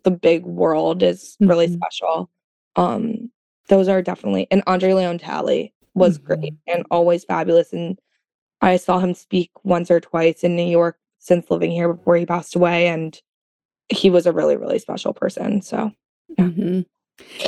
[0.04, 1.76] the big world is really mm-hmm.
[1.76, 2.30] special.
[2.76, 3.30] Um,
[3.68, 6.34] those are definitely and Andre Leon Talley was mm-hmm.
[6.34, 7.72] great and always fabulous.
[7.72, 7.98] And
[8.60, 12.26] I saw him speak once or twice in New York since living here before he
[12.26, 13.18] passed away, and
[13.88, 15.62] he was a really, really special person.
[15.62, 15.92] So
[16.38, 16.44] yeah.
[16.44, 16.80] Mm-hmm.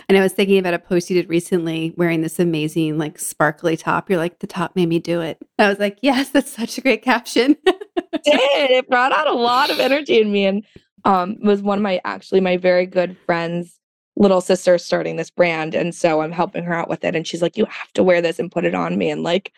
[0.09, 3.77] And I was thinking about a post you did recently wearing this amazing, like sparkly
[3.77, 4.11] top.
[4.11, 5.39] You're like, the top made me do it.
[5.59, 7.57] I was like, yes, that's such a great caption.
[7.67, 8.71] it did.
[8.71, 10.47] It brought out a lot of energy in me.
[10.47, 10.65] And
[11.05, 13.81] um was one of my actually my very good friends
[14.23, 17.43] little sister starting this brand and so i'm helping her out with it and she's
[17.43, 19.53] like you have to wear this and put it on me and like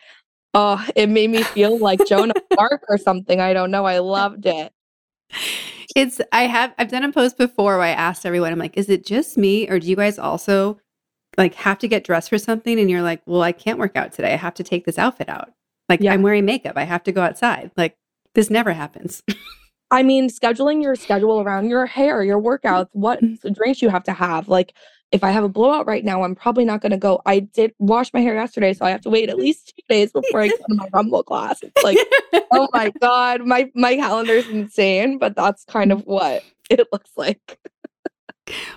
[0.53, 3.99] oh it made me feel like joan of arc or something i don't know i
[3.99, 4.73] loved it.
[5.95, 8.89] It's i have i've done a post before where i asked everyone i'm like is
[8.89, 10.79] it just me or do you guys also
[11.37, 12.79] like have to get dressed for something?
[12.79, 15.29] And you're like well i can't work out today i have to take this outfit
[15.29, 15.51] out.
[15.89, 16.13] Like yeah.
[16.13, 17.71] i'm wearing makeup i have to go outside.
[17.77, 17.97] Like
[18.33, 19.23] this never happens
[19.91, 23.53] I mean, scheduling your schedule around your hair, your workouts, what mm-hmm.
[23.53, 24.47] drinks you have to have.
[24.47, 24.73] Like,
[25.11, 27.21] if I have a blowout right now, I'm probably not going to go.
[27.25, 30.11] I did wash my hair yesterday, so I have to wait at least two days
[30.11, 31.59] before I go to my Rumble class.
[31.61, 31.97] It's like,
[32.51, 37.11] oh my god, my my calendar is insane, but that's kind of what it looks
[37.15, 37.59] like.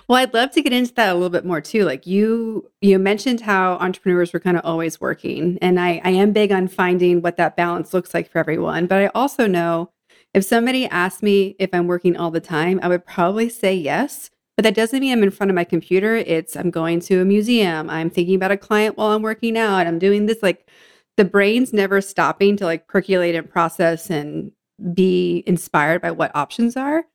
[0.07, 1.83] well, I'd love to get into that a little bit more too.
[1.83, 6.31] Like you, you mentioned how entrepreneurs were kind of always working, and I, I am
[6.31, 8.85] big on finding what that balance looks like for everyone.
[8.87, 9.91] But I also know
[10.33, 14.29] if somebody asked me if I'm working all the time, I would probably say yes.
[14.55, 16.15] But that doesn't mean I'm in front of my computer.
[16.15, 17.89] It's I'm going to a museum.
[17.89, 19.87] I'm thinking about a client while I'm working out.
[19.87, 20.43] I'm doing this.
[20.43, 20.69] Like
[21.15, 24.51] the brain's never stopping to like percolate and process and
[24.93, 27.05] be inspired by what options are.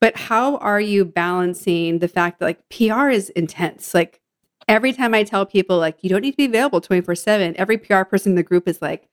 [0.00, 3.94] But how are you balancing the fact that like PR is intense?
[3.94, 4.20] Like
[4.66, 8.02] every time I tell people like you don't need to be available 24/7, every PR
[8.02, 9.08] person in the group is like,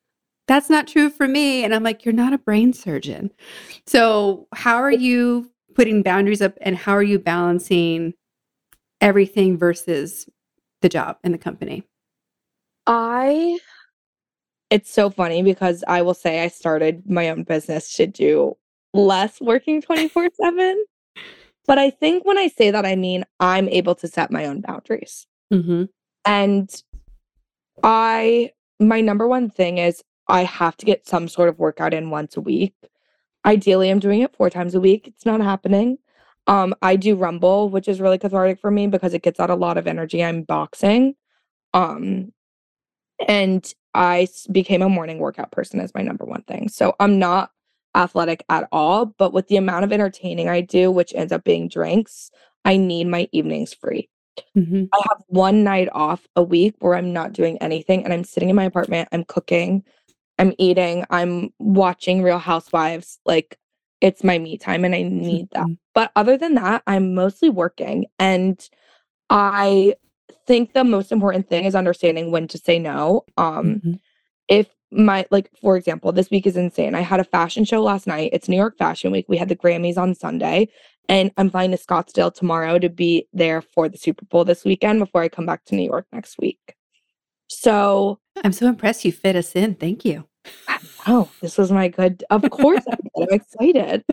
[0.48, 1.64] that's not true for me.
[1.64, 3.32] And I'm like, you're not a brain surgeon.
[3.88, 8.14] So, how are you putting boundaries up and how are you balancing
[9.02, 10.28] everything versus
[10.82, 11.84] the job and the company?
[12.88, 13.60] I,
[14.70, 18.56] it's so funny because I will say I started my own business to do
[18.94, 20.86] less working 24 7.
[21.68, 24.62] But I think when I say that, I mean I'm able to set my own
[24.62, 25.26] boundaries.
[25.52, 25.86] Mm-hmm.
[26.26, 26.84] And
[27.84, 32.10] I, my number one thing is I have to get some sort of workout in
[32.10, 32.74] once a week.
[33.46, 35.08] Ideally, I'm doing it four times a week.
[35.08, 35.98] It's not happening.
[36.48, 39.56] Um, I do Rumble, which is really cathartic for me because it gets out a
[39.56, 40.24] lot of energy.
[40.24, 41.16] I'm boxing.
[41.74, 42.32] Um,
[43.28, 46.70] and I became a morning workout person as my number one thing.
[46.70, 47.52] So I'm not
[47.96, 51.70] athletic at all, but with the amount of entertaining I do, which ends up being
[51.70, 52.30] drinks,
[52.66, 54.10] I need my evenings free.
[54.58, 54.86] Mm-hmm.
[54.94, 58.50] I have one night off a week where I'm not doing anything and I'm sitting
[58.50, 59.84] in my apartment, I'm cooking,
[60.38, 63.20] I'm eating, I'm watching Real Housewives.
[63.26, 63.58] Like
[64.02, 65.64] it's my me time and I need that.
[65.64, 65.74] Mm-hmm.
[65.94, 68.06] But other than that, I'm mostly working.
[68.20, 68.60] And
[69.30, 69.96] I
[70.46, 73.26] think the most important thing is understanding when to say no.
[73.38, 73.94] Um mm-hmm.
[74.50, 76.96] if my like for example, this week is insane.
[76.96, 78.30] I had a fashion show last night.
[78.34, 79.26] It's New York Fashion Week.
[79.28, 80.70] We had the Grammys on Sunday.
[81.08, 85.00] And I'm flying to Scottsdale tomorrow to be there for the Super Bowl this weekend
[85.00, 86.76] before I come back to New York next week.
[87.48, 89.76] So I'm so impressed you fit us in.
[89.76, 90.28] Thank you.
[91.08, 92.24] Oh, this was my good.
[92.30, 94.04] Of course, I'm excited.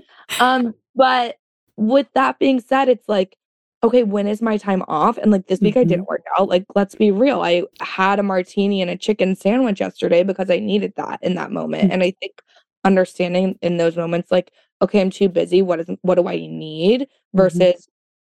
[0.41, 1.37] Um, but
[1.77, 3.37] with that being said, it's like,
[3.85, 5.19] okay, when is my time off?
[5.19, 5.81] And like this week, mm-hmm.
[5.81, 6.49] I didn't work out.
[6.49, 7.41] Like, let's be real.
[7.41, 11.51] I had a martini and a chicken sandwich yesterday because I needed that in that
[11.51, 11.85] moment.
[11.85, 11.93] Mm-hmm.
[11.93, 12.41] And I think
[12.85, 15.63] understanding in those moments, like, okay, I'm too busy.
[15.63, 17.03] What is what do I need?
[17.03, 17.39] Mm-hmm.
[17.39, 17.89] Versus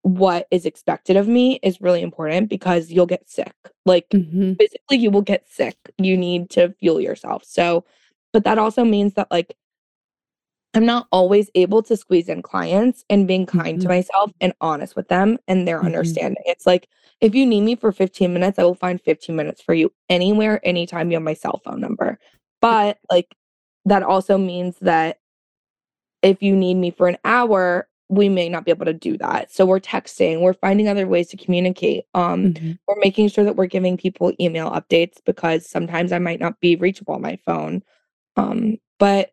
[0.06, 3.52] what is expected of me is really important because you'll get sick.
[3.84, 4.52] Like mm-hmm.
[4.52, 5.76] physically, you will get sick.
[5.98, 7.42] You need to fuel yourself.
[7.44, 7.84] So,
[8.32, 9.56] but that also means that, like,
[10.74, 13.82] I'm not always able to squeeze in clients and being kind mm-hmm.
[13.82, 15.86] to myself and honest with them and their mm-hmm.
[15.86, 16.44] understanding.
[16.46, 16.88] It's like,
[17.20, 20.60] if you need me for 15 minutes, I will find 15 minutes for you anywhere,
[20.62, 22.20] anytime you have my cell phone number.
[22.60, 23.34] But like
[23.86, 25.18] that also means that
[26.22, 29.52] if you need me for an hour, we may not be able to do that.
[29.52, 32.04] So we're texting, we're finding other ways to communicate.
[32.14, 32.72] Um, mm-hmm.
[32.86, 36.76] we're making sure that we're giving people email updates because sometimes I might not be
[36.76, 37.82] reachable on my phone.
[38.36, 39.32] Um, but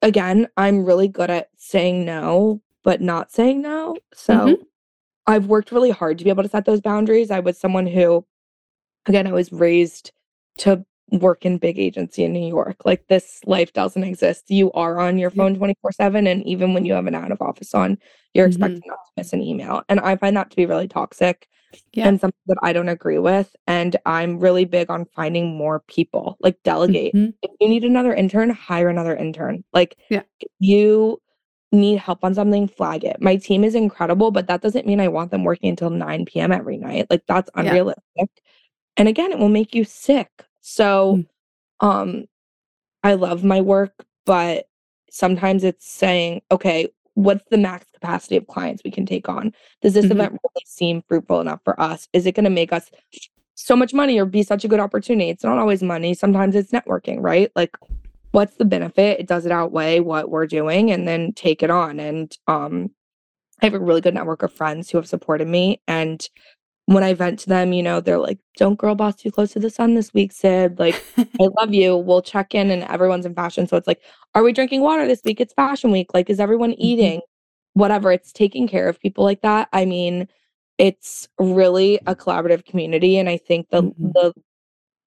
[0.00, 3.96] again, I'm really good at saying no, but not saying no.
[4.14, 4.62] So mm-hmm.
[5.26, 7.30] I've worked really hard to be able to set those boundaries.
[7.30, 8.24] I was someone who,
[9.06, 10.12] again, I was raised
[10.58, 12.76] to work in big agency in New York.
[12.84, 14.44] Like this life doesn't exist.
[14.48, 16.26] You are on your phone 24 7.
[16.26, 17.98] And even when you have an out of office on,
[18.34, 18.62] you're mm-hmm.
[18.62, 19.82] expected not to miss an email.
[19.88, 21.48] And I find that to be really toxic
[21.92, 22.08] yeah.
[22.08, 23.54] and something that I don't agree with.
[23.66, 27.14] And I'm really big on finding more people, like delegate.
[27.14, 27.30] Mm-hmm.
[27.42, 29.64] If you need another intern, hire another intern.
[29.72, 30.22] Like yeah.
[30.58, 31.20] you
[31.72, 33.20] need help on something, flag it.
[33.20, 36.52] My team is incredible, but that doesn't mean I want them working until 9 p.m.
[36.52, 37.06] every night.
[37.10, 38.02] Like that's unrealistic.
[38.16, 38.24] Yeah.
[38.96, 40.28] And again, it will make you sick.
[40.62, 41.18] So
[41.82, 41.86] mm.
[41.86, 42.24] um
[43.02, 43.92] I love my work,
[44.24, 44.66] but
[45.10, 49.52] sometimes it's saying, okay, what's the max capacity of clients we can take on?
[49.82, 50.12] Does this mm-hmm.
[50.12, 52.08] event really seem fruitful enough for us?
[52.12, 52.90] Is it going to make us
[53.54, 55.28] so much money or be such a good opportunity?
[55.28, 56.14] It's not always money.
[56.14, 57.50] Sometimes it's networking, right?
[57.54, 57.76] Like
[58.30, 59.20] what's the benefit?
[59.20, 62.00] It does it outweigh what we're doing and then take it on.
[62.00, 62.90] And um
[63.60, 66.26] I have a really good network of friends who have supported me and
[66.86, 69.60] when I vent to them, you know, they're like, don't girl boss too close to
[69.60, 70.78] the sun this week, Sid.
[70.78, 71.96] Like, I love you.
[71.96, 73.66] We'll check in and everyone's in fashion.
[73.66, 74.00] So it's like,
[74.34, 75.40] are we drinking water this week?
[75.40, 76.12] It's fashion week.
[76.12, 76.82] Like, is everyone mm-hmm.
[76.82, 77.20] eating?
[77.74, 78.12] Whatever.
[78.12, 79.68] It's taking care of people like that.
[79.72, 80.28] I mean,
[80.78, 83.16] it's really a collaborative community.
[83.16, 84.08] And I think the mm-hmm.
[84.14, 84.32] the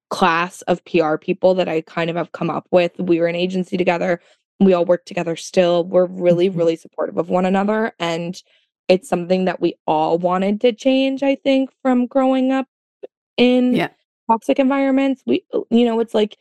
[0.10, 3.36] class of PR people that I kind of have come up with, we were an
[3.36, 4.22] agency together.
[4.60, 5.84] We all work together still.
[5.84, 6.58] We're really, mm-hmm.
[6.58, 7.92] really supportive of one another.
[8.00, 8.42] And
[8.88, 12.68] it's something that we all wanted to change, I think, from growing up
[13.38, 13.90] in yeah.
[14.30, 15.24] toxic environments.
[15.26, 16.38] We, uh, you know, it's like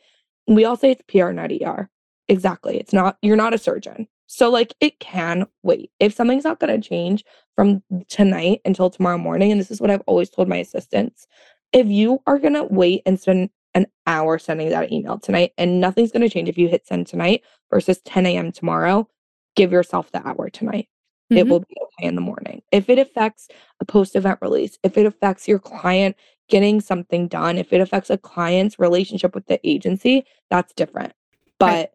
[0.47, 1.89] we all say it's PR, not ER.
[2.27, 2.77] Exactly.
[2.79, 4.07] It's not, you're not a surgeon.
[4.27, 5.91] So, like, it can wait.
[5.99, 7.23] If something's not going to change
[7.55, 11.27] from tonight until tomorrow morning, and this is what I've always told my assistants
[11.73, 15.81] if you are going to wait and spend an hour sending that email tonight and
[15.81, 18.51] nothing's going to change if you hit send tonight versus 10 a.m.
[18.51, 19.07] tomorrow,
[19.55, 20.87] give yourself the hour tonight
[21.31, 21.37] mm-hmm.
[21.37, 22.61] it will be okay in the morning.
[22.71, 23.47] If it affects
[23.79, 26.15] a post event release, if it affects your client
[26.47, 31.13] getting something done, if it affects a client's relationship with the agency, that's different.
[31.59, 31.89] But right.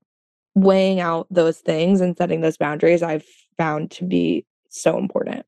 [0.54, 3.24] weighing out those things and setting those boundaries, I've
[3.56, 5.46] found to be so important.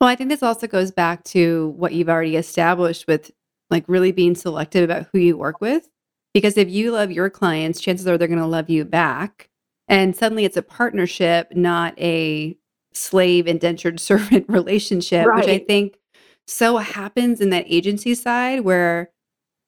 [0.00, 3.30] Well, I think this also goes back to what you've already established with
[3.70, 5.88] like really being selective about who you work with.
[6.32, 9.48] Because if you love your clients, chances are they're going to love you back.
[9.86, 12.56] And suddenly it's a partnership, not a
[12.94, 15.38] slave indentured servant relationship, right.
[15.38, 15.98] which I think
[16.46, 19.10] so happens in that agency side where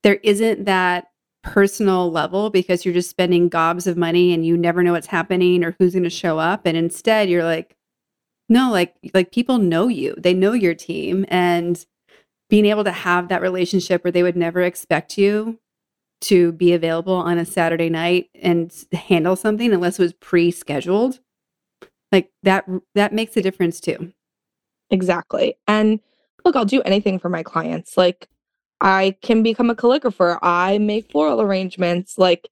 [0.02, 1.08] there isn't that
[1.42, 5.64] personal level because you're just spending gobs of money and you never know what's happening
[5.64, 6.66] or who's going to show up.
[6.66, 7.76] And instead you're like
[8.48, 10.14] no like like people know you.
[10.18, 11.24] They know your team.
[11.28, 11.84] And
[12.48, 15.58] being able to have that relationship where they would never expect you
[16.22, 21.20] to be available on a Saturday night and handle something unless it was pre-scheduled
[22.12, 22.64] like that
[22.95, 24.12] that makes a difference too.
[24.90, 25.57] Exactly.
[25.66, 26.01] And
[26.45, 27.97] look, I'll do anything for my clients.
[27.97, 28.29] Like
[28.81, 30.38] I can become a calligrapher.
[30.42, 32.19] I make floral arrangements.
[32.19, 32.49] Like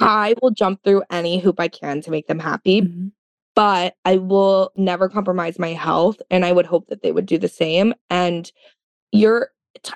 [0.00, 2.82] I will jump through any hoop I can to make them happy.
[2.82, 3.08] Mm-hmm.
[3.54, 7.38] But I will never compromise my health and I would hope that they would do
[7.38, 7.94] the same.
[8.08, 8.50] And
[9.12, 9.50] your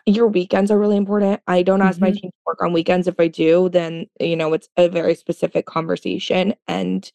[0.07, 1.40] your weekends are really important.
[1.47, 2.05] I don't ask mm-hmm.
[2.05, 3.09] my team to work on weekends.
[3.09, 7.11] If I do, then you know it's a very specific conversation and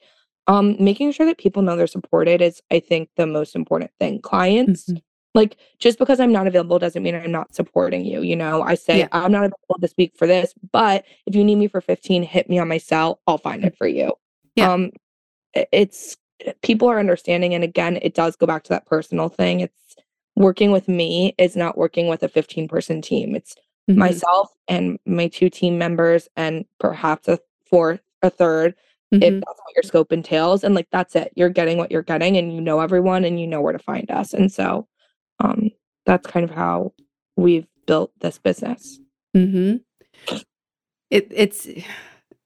[0.50, 4.20] um making sure that people know they're supported is i think the most important thing
[4.20, 4.98] clients mm-hmm.
[5.36, 8.76] like just because i'm not available doesn't mean i'm not supporting you you know i
[8.76, 9.08] say yeah.
[9.12, 12.50] i'm not available this week for this but if you need me for 15 hit
[12.50, 14.12] me on my cell i'll find it for you
[14.56, 14.72] yeah.
[14.72, 14.92] um
[15.72, 16.18] it's
[16.62, 19.96] people are understanding and again it does go back to that personal thing it's
[20.36, 23.56] working with me is not working with a 15 person team it's
[23.90, 24.00] mm-hmm.
[24.00, 27.38] myself and my two team members and perhaps a
[27.70, 28.74] fourth a third
[29.14, 29.24] mm-hmm.
[29.24, 30.64] if that's what your scope entails.
[30.64, 31.32] And like that's it.
[31.36, 34.10] You're getting what you're getting and you know everyone and you know where to find
[34.12, 34.34] us.
[34.34, 34.88] And so
[35.40, 35.72] um
[36.06, 36.94] that's kind of how
[37.36, 39.00] we've built this business.
[39.36, 39.78] Mm-hmm.
[41.10, 41.68] It it's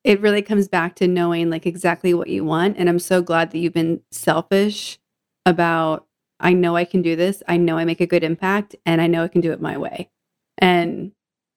[0.04, 2.78] it really comes back to knowing like exactly what you want.
[2.78, 5.00] And I'm so glad that you've been selfish
[5.46, 6.08] about
[6.40, 7.42] I know I can do this.
[7.48, 9.78] I know I make a good impact and I know I can do it my
[9.78, 10.10] way.
[10.58, 11.14] And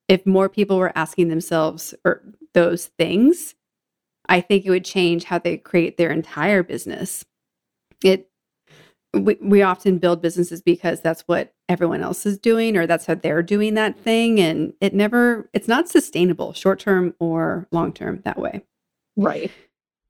[0.08, 2.22] if more people were asking themselves or
[2.54, 3.55] those things,
[4.28, 7.24] I think it would change how they create their entire business.
[8.02, 8.30] It
[9.14, 13.14] we, we often build businesses because that's what everyone else is doing or that's how
[13.14, 18.20] they're doing that thing and it never it's not sustainable short term or long term
[18.24, 18.62] that way.
[19.16, 19.50] Right.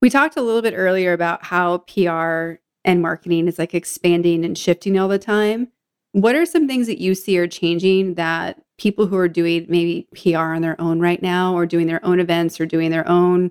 [0.03, 4.57] We talked a little bit earlier about how pr and marketing is like expanding and
[4.57, 5.69] shifting all the time.
[6.13, 10.09] What are some things that you see are changing that people who are doing maybe
[10.15, 13.51] pr on their own right now or doing their own events or doing their own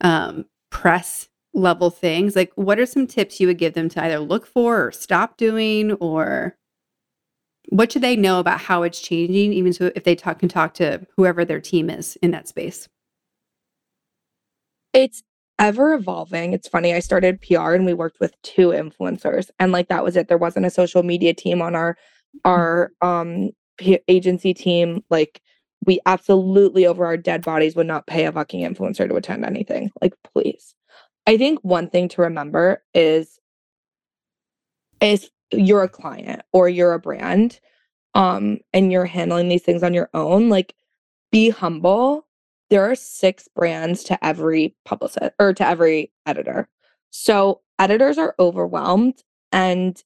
[0.00, 4.18] um, press level things like what are some tips you would give them to either
[4.18, 6.56] look for or stop doing or
[7.68, 10.74] what should they know about how it's changing even so if they talk can talk
[10.74, 12.88] to whoever their team is in that space?
[14.92, 15.22] It's
[15.58, 16.52] ever evolving.
[16.52, 20.16] It's funny i started pr and we worked with two influencers and like that was
[20.16, 20.28] it.
[20.28, 21.96] There wasn't a social media team on our
[22.44, 25.40] our um P- agency team like
[25.86, 29.90] we absolutely over our dead bodies would not pay a fucking influencer to attend anything
[30.00, 30.74] like please
[31.26, 33.38] I think one thing to remember is
[35.00, 37.60] if you're a client or you're a brand
[38.14, 40.74] um and you're handling these things on your own, like
[41.32, 42.26] be humble.
[42.70, 46.68] There are six brands to every publicist or to every editor.
[47.10, 50.00] So editors are overwhelmed and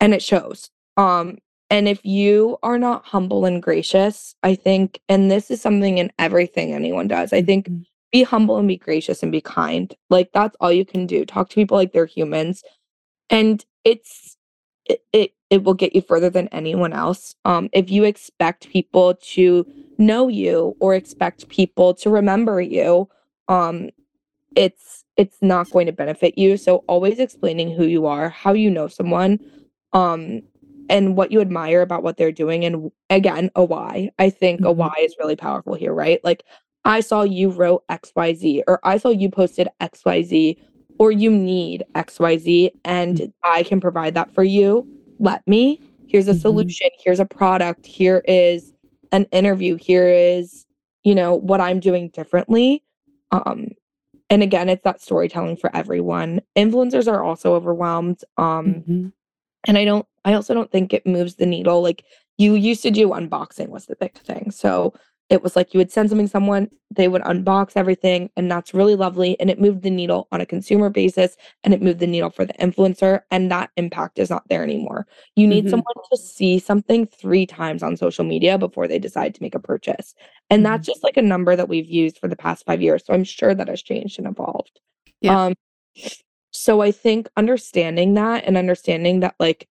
[0.00, 0.70] and it shows.
[0.96, 1.38] Um
[1.70, 6.12] and if you are not humble and gracious, I think, and this is something in
[6.18, 7.82] everything anyone does, I think mm-hmm
[8.14, 9.92] be humble and be gracious and be kind.
[10.08, 11.24] Like that's all you can do.
[11.24, 12.62] Talk to people like they're humans.
[13.28, 14.36] And it's
[14.86, 17.34] it it, it will get you further than anyone else.
[17.44, 19.66] Um if you expect people to
[19.98, 23.08] know you or expect people to remember you,
[23.48, 23.90] um
[24.54, 26.56] it's it's not going to benefit you.
[26.56, 29.40] So always explaining who you are, how you know someone,
[29.92, 30.42] um
[30.88, 34.66] and what you admire about what they're doing and again a why i think mm-hmm.
[34.66, 36.44] a why is really powerful here right like
[36.84, 40.58] I saw you wrote XYZ, or I saw you posted XYZ,
[40.98, 43.30] or you need XYZ, and mm-hmm.
[43.42, 44.86] I can provide that for you.
[45.18, 45.80] Let me.
[46.06, 46.40] Here's a mm-hmm.
[46.40, 46.90] solution.
[46.98, 47.86] Here's a product.
[47.86, 48.72] Here is
[49.12, 49.76] an interview.
[49.76, 50.66] Here is,
[51.04, 52.82] you know, what I'm doing differently.
[53.32, 53.68] Um,
[54.28, 56.40] and again, it's that storytelling for everyone.
[56.56, 58.20] Influencers are also overwhelmed.
[58.36, 59.06] Um, mm-hmm.
[59.66, 61.82] And I don't, I also don't think it moves the needle.
[61.82, 62.04] Like
[62.38, 64.50] you used to do unboxing was the big thing.
[64.50, 64.94] So
[65.30, 68.94] it was like you would send something someone they would unbox everything and that's really
[68.94, 72.30] lovely and it moved the needle on a consumer basis and it moved the needle
[72.30, 75.70] for the influencer and that impact is not there anymore you need mm-hmm.
[75.70, 79.60] someone to see something three times on social media before they decide to make a
[79.60, 80.14] purchase
[80.50, 80.72] and mm-hmm.
[80.72, 83.24] that's just like a number that we've used for the past five years so i'm
[83.24, 84.80] sure that has changed and evolved
[85.20, 85.46] yeah.
[85.46, 85.54] um
[86.54, 89.68] so i think understanding that and understanding that like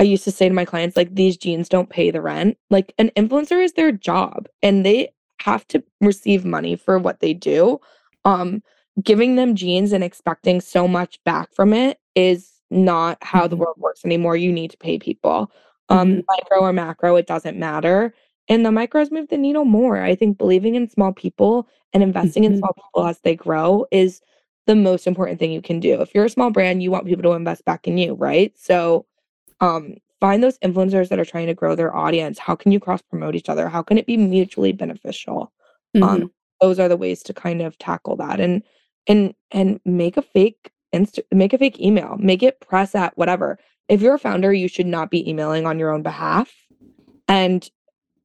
[0.00, 2.56] I used to say to my clients, like, these jeans don't pay the rent.
[2.70, 7.34] Like, an influencer is their job and they have to receive money for what they
[7.34, 7.80] do.
[8.24, 8.62] Um,
[9.02, 13.64] giving them jeans and expecting so much back from it is not how the mm-hmm.
[13.64, 14.36] world works anymore.
[14.36, 15.50] You need to pay people.
[15.88, 16.20] Um, mm-hmm.
[16.28, 18.14] micro or macro, it doesn't matter.
[18.48, 20.02] And the micros move the needle more.
[20.02, 22.54] I think believing in small people and investing mm-hmm.
[22.54, 24.20] in small people as they grow is
[24.68, 26.02] the most important thing you can do.
[26.02, 28.52] If you're a small brand, you want people to invest back in you, right?
[28.56, 29.06] So
[29.60, 32.38] um, find those influencers that are trying to grow their audience.
[32.38, 33.70] How can you cross promote each other?
[33.70, 35.50] How can it be mutually beneficial?
[35.96, 36.22] Um, mm-hmm.
[36.22, 38.62] Um, those are the ways to kind of tackle that and
[39.06, 43.58] and and make a fake inst- make a fake email, make it press at whatever.
[43.88, 46.52] If you're a founder, you should not be emailing on your own behalf.
[47.26, 47.68] And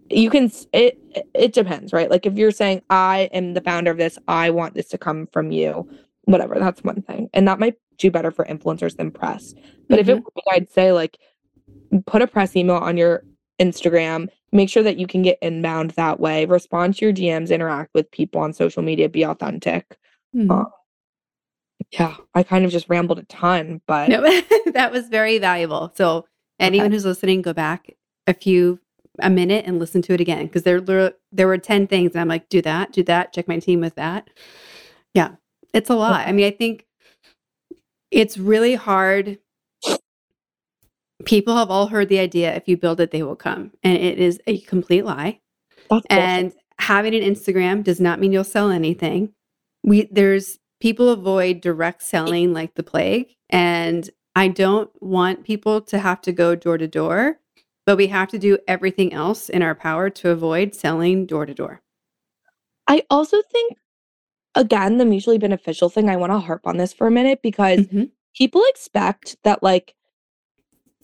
[0.10, 1.00] you can it
[1.34, 2.10] it depends, right?
[2.10, 5.28] Like if you're saying I am the founder of this, I want this to come
[5.32, 5.88] from you,
[6.26, 7.30] whatever, that's one thing.
[7.34, 9.54] And that might do better for influencers than press.
[9.90, 10.10] But mm-hmm.
[10.10, 10.50] if it mm-hmm.
[10.50, 11.18] I'd say like
[12.06, 13.24] put a press email on your
[13.60, 14.30] Instagram.
[14.52, 16.46] Make sure that you can get inbound that way.
[16.46, 19.98] Respond to your DMs, interact with people on social media, be authentic.
[20.50, 20.68] Um,
[21.92, 24.22] yeah, I kind of just rambled a ton, but no,
[24.74, 25.92] that was very valuable.
[25.96, 26.26] So
[26.60, 26.96] anyone okay.
[26.96, 27.96] who's listening, go back
[28.28, 28.80] a few
[29.20, 30.82] a minute and listen to it again because there
[31.32, 33.96] there were 10 things and I'm like, do that, do that, check my team with
[33.96, 34.30] that.
[35.74, 36.28] It's a lot.
[36.28, 36.86] I mean, I think
[38.12, 39.40] it's really hard
[41.26, 43.72] people have all heard the idea if you build it, they will come.
[43.84, 45.40] And it is a complete lie.
[45.90, 46.64] That's and bullshit.
[46.80, 49.34] having an Instagram does not mean you'll sell anything.
[49.84, 53.34] We there's people avoid direct selling like the plague.
[53.50, 57.40] And I don't want people to have to go door to door,
[57.86, 61.54] but we have to do everything else in our power to avoid selling door to
[61.54, 61.82] door.
[62.88, 63.78] I also think
[64.56, 67.82] again, the mutually beneficial thing, I want to harp on this for a minute because
[67.82, 68.04] mm-hmm.
[68.36, 69.96] people expect that like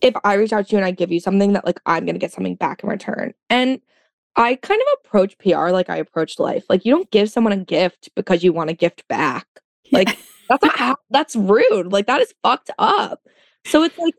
[0.01, 2.19] if I reach out to you and I give you something that like I'm gonna
[2.19, 3.33] get something back in return.
[3.49, 3.81] And
[4.35, 6.65] I kind of approach PR like I approached life.
[6.69, 9.45] Like you don't give someone a gift because you want a gift back.
[9.91, 11.91] Like that's not how, that's rude.
[11.91, 13.27] Like that is fucked up.
[13.65, 14.13] So it's like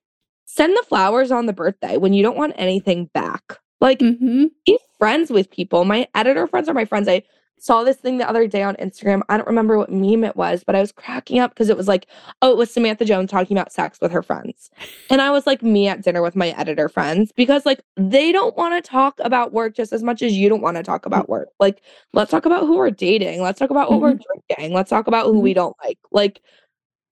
[0.47, 3.61] send the flowers on the birthday when you don't want anything back.
[3.81, 4.47] Like, mm-hmm.
[4.67, 5.85] be friends with people.
[5.85, 7.09] My editor friends are my friends.
[7.09, 7.23] I
[7.61, 9.23] saw this thing the other day on Instagram.
[9.29, 11.89] I don't remember what meme it was, but I was cracking up because it was
[11.89, 12.07] like,
[12.43, 14.71] oh, it was Samantha Jones talking about sex with her friends.
[15.11, 18.57] And I was like, me at dinner with my editor friends because like they don't
[18.57, 21.29] want to talk about work just as much as you don't want to talk about
[21.29, 21.49] work.
[21.59, 21.83] Like,
[22.13, 23.43] let's talk about who we're dating.
[23.43, 24.19] Let's talk about what mm-hmm.
[24.19, 24.75] we're drinking.
[24.75, 25.43] Let's talk about who mm-hmm.
[25.43, 25.99] we don't like.
[26.11, 26.41] Like,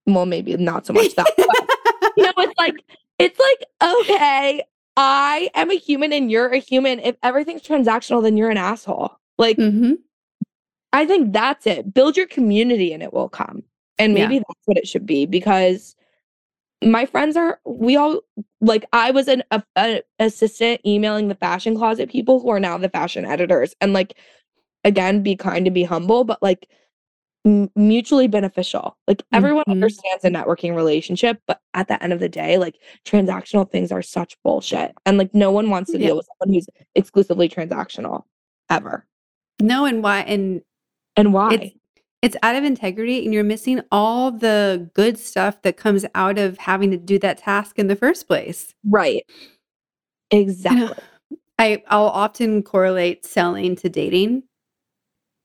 [0.06, 1.32] well, maybe not so much that.
[1.36, 2.76] But, you know, it's like,
[3.18, 4.62] it's like, okay,
[4.96, 7.00] I am a human and you're a human.
[7.00, 9.12] If everything's transactional, then you're an asshole.
[9.38, 9.92] Like, mm-hmm.
[10.92, 11.92] I think that's it.
[11.92, 13.62] Build your community and it will come.
[13.98, 14.42] And maybe yeah.
[14.46, 15.96] that's what it should be because
[16.84, 18.20] my friends are we all
[18.60, 22.78] like I was an a, a, assistant emailing the fashion closet people who are now
[22.78, 24.16] the fashion editors and like
[24.84, 26.68] again be kind and be humble but like
[27.44, 28.96] m- mutually beneficial.
[29.08, 29.72] Like everyone mm-hmm.
[29.72, 34.02] understands a networking relationship but at the end of the day like transactional things are
[34.02, 36.08] such bullshit and like no one wants to yeah.
[36.08, 38.22] deal with someone who's exclusively transactional
[38.70, 39.04] ever.
[39.60, 40.62] No and why and
[41.18, 41.54] and why?
[41.54, 41.74] It's,
[42.22, 46.58] it's out of integrity and you're missing all the good stuff that comes out of
[46.58, 48.74] having to do that task in the first place.
[48.84, 49.24] Right.
[50.30, 50.96] Exactly.
[51.58, 54.44] I, I'll often correlate selling to dating.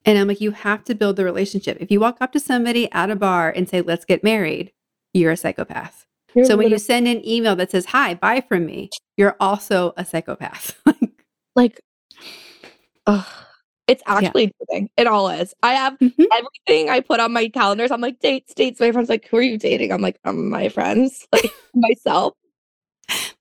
[0.06, 1.78] And I'm like, you have to build the relationship.
[1.80, 4.74] If you walk up to somebody at a bar and say, let's get married,
[5.14, 6.06] you're a psychopath.
[6.36, 9.94] You're so when you send an email that says, hi, buy from me, you're also
[9.96, 10.76] a psychopath.
[11.56, 11.80] like,
[13.06, 13.26] ugh.
[13.88, 14.82] It's actually yeah.
[14.98, 15.54] It all is.
[15.62, 16.24] I have mm-hmm.
[16.32, 17.92] everything I put on my calendars.
[17.92, 18.80] I'm like, dates, dates.
[18.80, 19.92] My friend's like, who are you dating?
[19.92, 22.34] I'm like, um, my friends, like myself.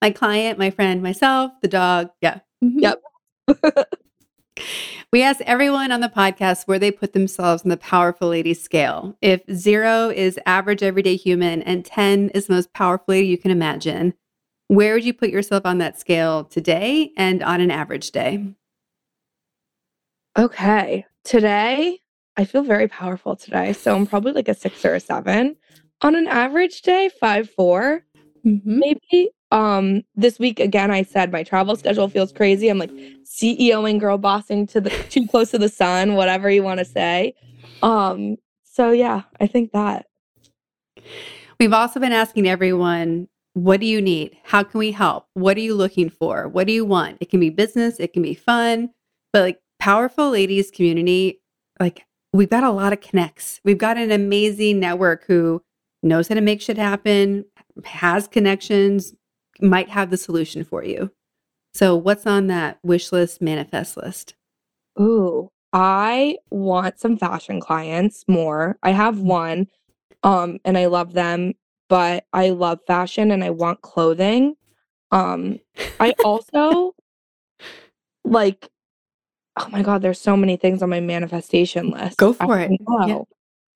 [0.00, 2.10] My client, my friend, myself, the dog.
[2.20, 2.40] Yeah.
[2.62, 2.80] Mm-hmm.
[2.80, 3.02] Yep.
[5.12, 9.16] we ask everyone on the podcast where they put themselves on the powerful lady scale.
[9.22, 13.52] If zero is average everyday human and 10 is the most powerful lady you can
[13.52, 14.14] imagine,
[14.66, 18.44] where would you put yourself on that scale today and on an average day?
[20.36, 21.04] Okay.
[21.24, 21.98] Today,
[22.36, 23.72] I feel very powerful today.
[23.72, 25.56] So I'm probably like a six or a seven.
[26.00, 28.04] On an average day, five, four,
[28.44, 28.78] mm-hmm.
[28.78, 29.30] maybe.
[29.50, 32.68] Um, this week again, I said my travel schedule feels crazy.
[32.68, 36.78] I'm like CEOing, girl bossing to the too close to the sun, whatever you want
[36.78, 37.34] to say.
[37.82, 40.06] Um, so yeah, I think that.
[41.60, 44.38] We've also been asking everyone, what do you need?
[44.42, 45.26] How can we help?
[45.34, 46.48] What are you looking for?
[46.48, 47.18] What do you want?
[47.20, 48.88] It can be business, it can be fun,
[49.34, 51.40] but like Powerful Ladies community,
[51.80, 53.60] like we've got a lot of connects.
[53.64, 55.60] We've got an amazing network who
[56.04, 57.44] knows how to make shit happen,
[57.84, 59.12] has connections,
[59.60, 61.10] might have the solution for you.
[61.74, 64.36] So, what's on that wish list, manifest list?
[65.00, 68.78] Ooh, I want some fashion clients more.
[68.84, 69.24] I have mm.
[69.24, 69.66] one,
[70.22, 71.54] um, and I love them,
[71.88, 74.54] but I love fashion and I want clothing.
[75.10, 75.58] Um,
[75.98, 76.94] I also
[78.24, 78.68] like
[79.56, 82.16] oh my god, there's so many things on my manifestation list.
[82.16, 82.80] Go for I it.
[83.06, 83.20] Yeah.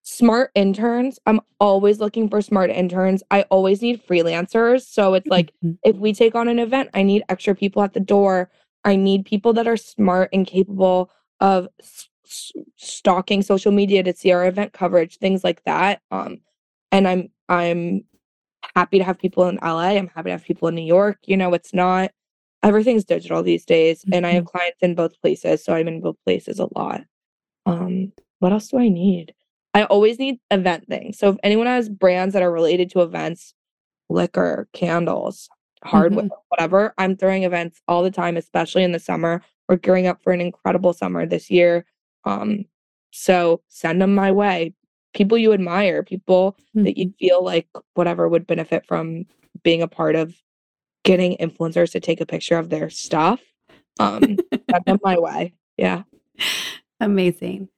[0.03, 1.19] Smart interns.
[1.27, 3.23] I'm always looking for smart interns.
[3.31, 4.87] I always need freelancers.
[4.87, 5.73] So it's like mm-hmm.
[5.83, 8.51] if we take on an event, I need extra people at the door.
[8.85, 11.11] I need people that are smart and capable
[11.41, 16.01] of s- stalking social media to see our event coverage, things like that.
[16.13, 16.41] Um,
[16.93, 18.05] and I'm I'm
[18.75, 19.97] happy to have people in LA.
[19.97, 21.19] I'm happy to have people in New York.
[21.25, 22.13] You know, it's not
[22.63, 24.15] everything's digital these days mm-hmm.
[24.15, 24.57] and i have mm-hmm.
[24.57, 27.03] clients in both places so i'm in both places a lot
[27.67, 29.35] um what else do i need
[29.75, 33.55] i always need event things so if anyone has brands that are related to events
[34.09, 35.49] liquor candles
[35.85, 36.35] hardware mm-hmm.
[36.49, 40.33] whatever i'm throwing events all the time especially in the summer we're gearing up for
[40.33, 41.85] an incredible summer this year
[42.25, 42.65] um
[43.11, 44.75] so send them my way
[45.15, 46.85] people you admire people mm-hmm.
[46.85, 49.25] that you feel like whatever would benefit from
[49.63, 50.35] being a part of
[51.07, 53.41] getting influencers to take a picture of their stuff.
[53.99, 54.37] Um,
[54.87, 55.55] them my way.
[55.79, 56.03] Yeah.
[57.01, 57.69] Amazing.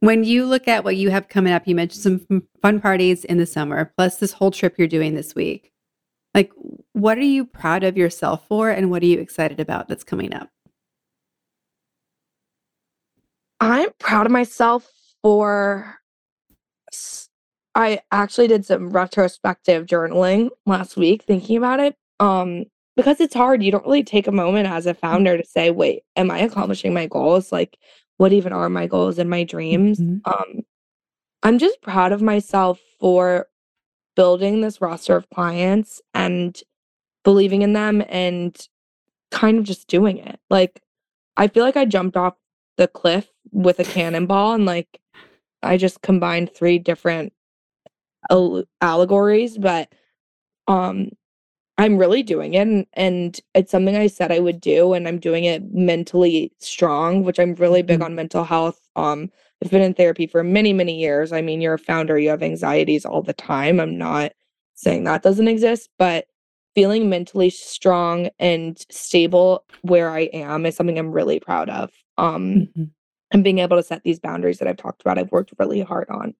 [0.00, 3.38] When you look at what you have coming up, you mentioned some fun parties in
[3.38, 5.72] the summer, plus this whole trip you're doing this week.
[6.34, 6.50] Like,
[6.92, 10.34] what are you proud of yourself for, and what are you excited about that's coming
[10.34, 10.48] up?
[13.60, 14.90] I'm proud of myself
[15.22, 15.98] for.
[17.74, 21.96] I actually did some retrospective journaling last week, thinking about it.
[22.18, 22.64] Um,
[22.96, 23.62] because it's hard.
[23.62, 24.98] You don't really take a moment as a mm.
[24.98, 27.52] founder to say, wait, am I accomplishing my goals?
[27.52, 27.78] Like,
[28.18, 29.98] what even are my goals and my dreams?
[29.98, 30.30] Mm-hmm.
[30.30, 30.60] Um,
[31.42, 33.48] I'm just proud of myself for
[34.14, 36.60] building this roster of clients and
[37.24, 38.56] believing in them and
[39.30, 40.38] kind of just doing it.
[40.50, 40.82] Like,
[41.36, 42.34] I feel like I jumped off
[42.76, 45.00] the cliff with a cannonball and like
[45.62, 47.32] I just combined three different
[48.80, 49.92] allegories, but
[50.68, 51.10] um
[51.78, 55.18] I'm really doing it and, and, it's something I said I would do and I'm
[55.18, 58.04] doing it mentally strong, which I'm really big mm-hmm.
[58.04, 58.80] on mental health.
[58.96, 59.30] Um
[59.62, 61.32] I've been in therapy for many, many years.
[61.32, 63.80] I mean, you're a founder, you have anxieties all the time.
[63.80, 64.32] I'm not
[64.74, 66.26] saying that doesn't exist, but
[66.74, 71.90] feeling mentally strong and stable where I am is something I'm really proud of.
[72.18, 72.84] Um mm-hmm.
[73.30, 76.08] and being able to set these boundaries that I've talked about, I've worked really hard
[76.10, 76.34] on.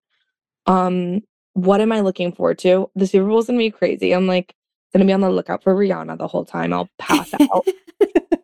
[0.66, 1.22] Um,
[1.54, 2.90] what am I looking forward to?
[2.94, 4.12] The Super Bowl is gonna be crazy.
[4.12, 4.54] I'm like
[4.92, 6.72] gonna be on the lookout for Rihanna the whole time.
[6.72, 7.66] I'll pass out.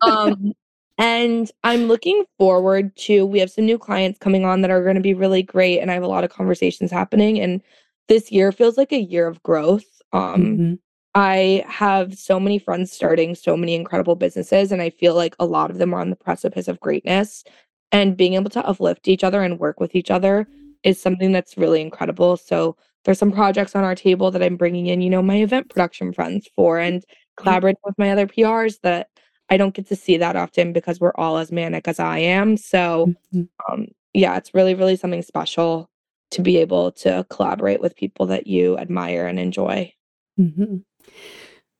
[0.01, 0.53] um,
[0.97, 4.95] and I'm looking forward to we have some new clients coming on that are going
[4.95, 7.61] to be really great and I have a lot of conversations happening and
[8.09, 9.85] this year feels like a year of growth.
[10.11, 10.73] Um mm-hmm.
[11.15, 15.45] I have so many friends starting so many incredible businesses and I feel like a
[15.45, 17.43] lot of them are on the precipice of greatness
[17.91, 20.47] and being able to uplift each other and work with each other
[20.83, 22.37] is something that's really incredible.
[22.37, 25.69] So there's some projects on our table that I'm bringing in, you know, my event
[25.69, 27.03] production friends for and
[27.37, 29.09] collaborating with my other PRs that
[29.49, 32.57] I don't get to see that often because we're all as manic as I am.
[32.57, 33.71] So, mm-hmm.
[33.71, 35.89] um, yeah, it's really, really something special
[36.31, 39.91] to be able to collaborate with people that you admire and enjoy.
[40.39, 40.77] Mm-hmm.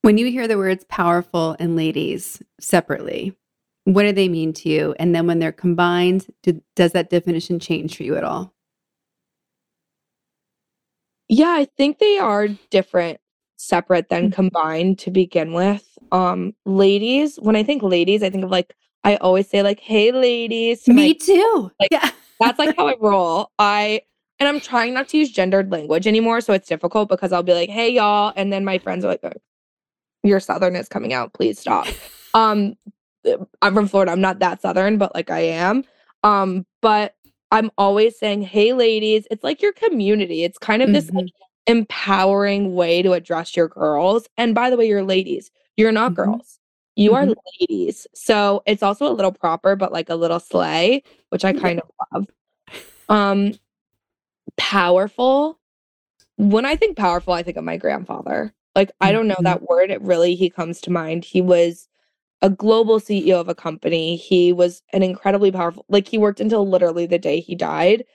[0.01, 3.35] When you hear the words powerful and ladies separately,
[3.83, 4.95] what do they mean to you?
[4.97, 8.53] And then when they're combined, do, does that definition change for you at all?
[11.29, 13.19] Yeah, I think they are different
[13.57, 14.33] separate than mm-hmm.
[14.33, 15.97] combined to begin with.
[16.11, 20.11] Um, ladies, when I think ladies, I think of like I always say like, "Hey,
[20.11, 21.71] ladies." To Me my, too.
[21.79, 22.09] Like, yeah,
[22.39, 23.51] that's like how I roll.
[23.59, 24.01] I
[24.39, 27.53] and I'm trying not to use gendered language anymore, so it's difficult because I'll be
[27.53, 29.23] like, "Hey, y'all," and then my friends are like,
[30.23, 31.33] "Your southern is coming out.
[31.33, 31.87] Please stop."
[32.33, 32.73] um,
[33.61, 34.11] I'm from Florida.
[34.11, 35.83] I'm not that southern, but like I am.
[36.23, 37.15] Um, but
[37.51, 40.43] I'm always saying, "Hey, ladies." It's like your community.
[40.43, 40.93] It's kind of mm-hmm.
[40.93, 41.29] this like
[41.67, 44.27] empowering way to address your girls.
[44.37, 45.51] And by the way, you're ladies.
[45.77, 46.31] You're not mm-hmm.
[46.31, 46.59] girls.
[46.95, 47.31] You mm-hmm.
[47.31, 48.07] are ladies.
[48.13, 52.05] So it's also a little proper, but like a little slay, which I kind yeah.
[52.13, 52.27] of love.
[53.09, 53.53] Um
[54.57, 55.59] powerful.
[56.37, 58.53] When I think powerful, I think of my grandfather.
[58.75, 59.43] Like I don't know mm-hmm.
[59.43, 59.91] that word.
[59.91, 61.25] It really he comes to mind.
[61.25, 61.88] He was
[62.41, 64.15] a global CEO of a company.
[64.15, 68.05] He was an incredibly powerful like he worked until literally the day he died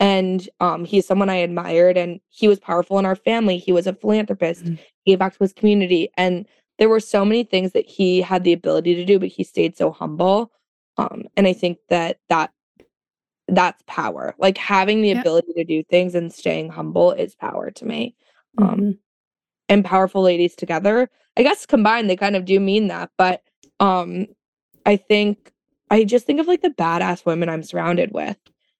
[0.00, 3.58] and um, he's someone I admired, and he was powerful in our family.
[3.58, 4.64] He was a philanthropist.
[4.64, 4.74] Mm-hmm.
[5.04, 6.46] He gave back to his community, and
[6.78, 9.76] there were so many things that he had the ability to do, but he stayed
[9.76, 10.50] so humble.
[10.96, 12.50] Um, and I think that that
[13.48, 14.34] that's power.
[14.38, 18.16] Like having the ability to do things and staying humble is power to me.
[18.58, 18.90] Um, mm-hmm.
[19.68, 23.10] and powerful ladies together, I guess combined, they kind of do mean that.
[23.18, 23.42] But
[23.80, 24.26] um,
[24.86, 25.52] I think
[25.90, 28.36] I just think of like the badass women I'm surrounded with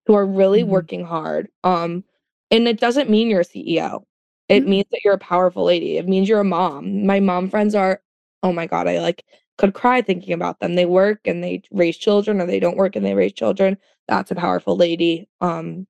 [0.06, 0.70] who are really mm-hmm.
[0.70, 1.48] working hard.
[1.62, 2.04] Um,
[2.50, 4.04] and it doesn't mean you're a CEO.
[4.48, 4.70] It mm-hmm.
[4.70, 5.96] means that you're a powerful lady.
[5.96, 7.06] It means you're a mom.
[7.06, 8.02] My mom friends are,
[8.42, 9.24] oh my God, I like
[9.56, 10.74] could cry thinking about them.
[10.74, 13.78] They work and they raise children or they don't work and they raise children.
[14.08, 15.28] That's a powerful lady.
[15.40, 15.86] Um,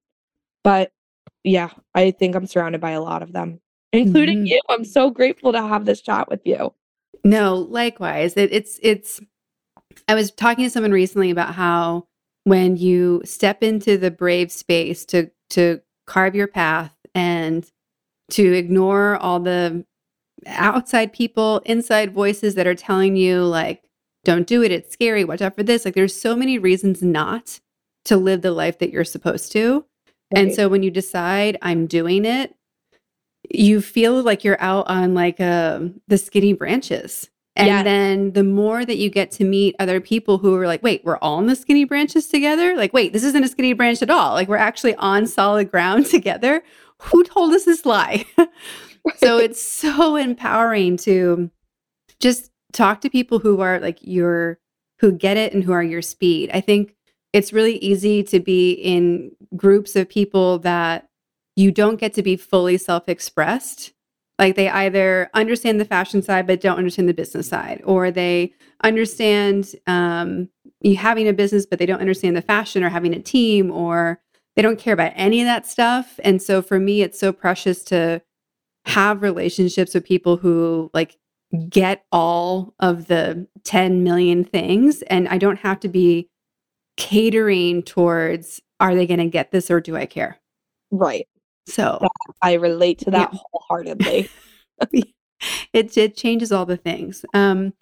[0.63, 0.93] but
[1.43, 3.61] yeah, I think I'm surrounded by a lot of them,
[3.93, 4.47] including mm-hmm.
[4.47, 4.61] you.
[4.69, 6.73] I'm so grateful to have this chat with you.
[7.25, 8.35] No, likewise.
[8.37, 9.21] It, it's it's
[10.07, 12.07] I was talking to someone recently about how
[12.45, 17.71] when you step into the brave space to to carve your path and
[18.31, 19.85] to ignore all the
[20.47, 23.83] outside people, inside voices that are telling you like
[24.25, 25.85] don't do it, it's scary, watch out for this.
[25.85, 27.61] Like there's so many reasons not
[28.07, 29.85] to live the life that you're supposed to.
[30.35, 30.47] Right.
[30.47, 32.55] And so when you decide I'm doing it,
[33.51, 37.83] you feel like you're out on like uh, the skinny branches and yeah.
[37.83, 41.19] then the more that you get to meet other people who are like, wait, we're
[41.19, 42.77] all in the skinny branches together?
[42.77, 44.33] Like, wait, this isn't a skinny branch at all.
[44.33, 46.63] Like, we're actually on solid ground together.
[47.03, 48.25] Who told us this lie?
[49.17, 51.51] so it's so empowering to
[52.19, 54.59] just talk to people who are like your,
[54.99, 56.51] who get it and who are your speed.
[56.53, 56.97] I think
[57.33, 61.09] it's really easy to be in groups of people that
[61.57, 63.95] you don't get to be fully self expressed
[64.39, 68.53] like they either understand the fashion side but don't understand the business side, or they
[68.83, 70.49] understand um,
[70.81, 74.21] you having a business but they don't understand the fashion or having a team, or
[74.57, 76.19] they don't care about any of that stuff.
[76.25, 78.23] And so for me, it's so precious to
[78.87, 81.17] have relationships with people who like
[81.69, 86.29] get all of the 10 million things and I don't have to be
[86.97, 90.39] catering towards are they going to get this or do I care?
[90.91, 91.27] Right.
[91.67, 92.07] So
[92.43, 93.39] I relate to that yeah.
[93.53, 94.29] wholeheartedly.
[95.73, 97.25] it, it changes all the things.
[97.35, 97.73] Um,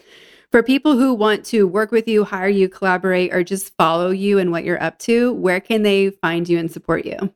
[0.51, 4.37] for people who want to work with you, hire you, collaborate, or just follow you
[4.37, 7.33] and what you're up to, where can they find you and support you?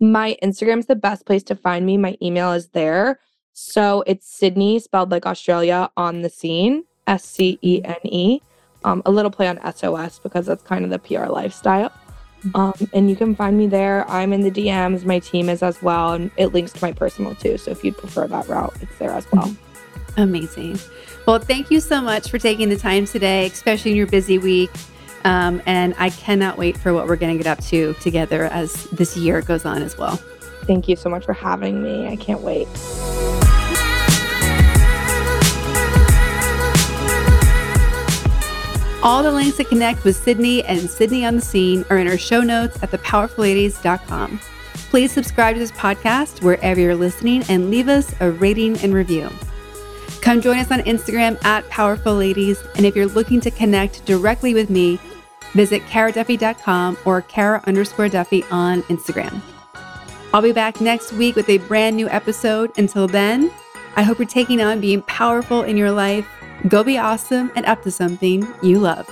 [0.00, 1.96] My Instagram is the best place to find me.
[1.96, 3.20] My email is there.
[3.52, 8.40] So it's Sydney, spelled like Australia, on the scene, S C E N E.
[8.84, 11.92] Um, a little play on SOS because that's kind of the PR lifestyle.
[12.54, 14.08] Um, and you can find me there.
[14.08, 15.04] I'm in the DMs.
[15.04, 16.12] My team is as well.
[16.12, 17.58] And it links to my personal too.
[17.58, 19.54] So if you'd prefer that route, it's there as well.
[20.16, 20.78] Amazing.
[21.26, 24.70] Well, thank you so much for taking the time today, especially in your busy week.
[25.24, 28.84] Um, and I cannot wait for what we're going to get up to together as
[28.90, 30.16] this year goes on as well.
[30.66, 32.06] Thank you so much for having me.
[32.06, 32.68] I can't wait.
[39.06, 42.18] All the links to connect with Sydney and Sydney on the Scene are in our
[42.18, 44.40] show notes at thepowerfulladies.com.
[44.90, 49.30] Please subscribe to this podcast wherever you're listening and leave us a rating and review.
[50.22, 52.60] Come join us on Instagram at Powerful Ladies.
[52.74, 54.98] And if you're looking to connect directly with me,
[55.52, 59.40] visit karaduffy.com or kara underscore duffy on Instagram.
[60.34, 62.76] I'll be back next week with a brand new episode.
[62.76, 63.52] Until then,
[63.94, 66.26] I hope you're taking on being powerful in your life
[66.68, 69.06] Go be awesome and up to something you love.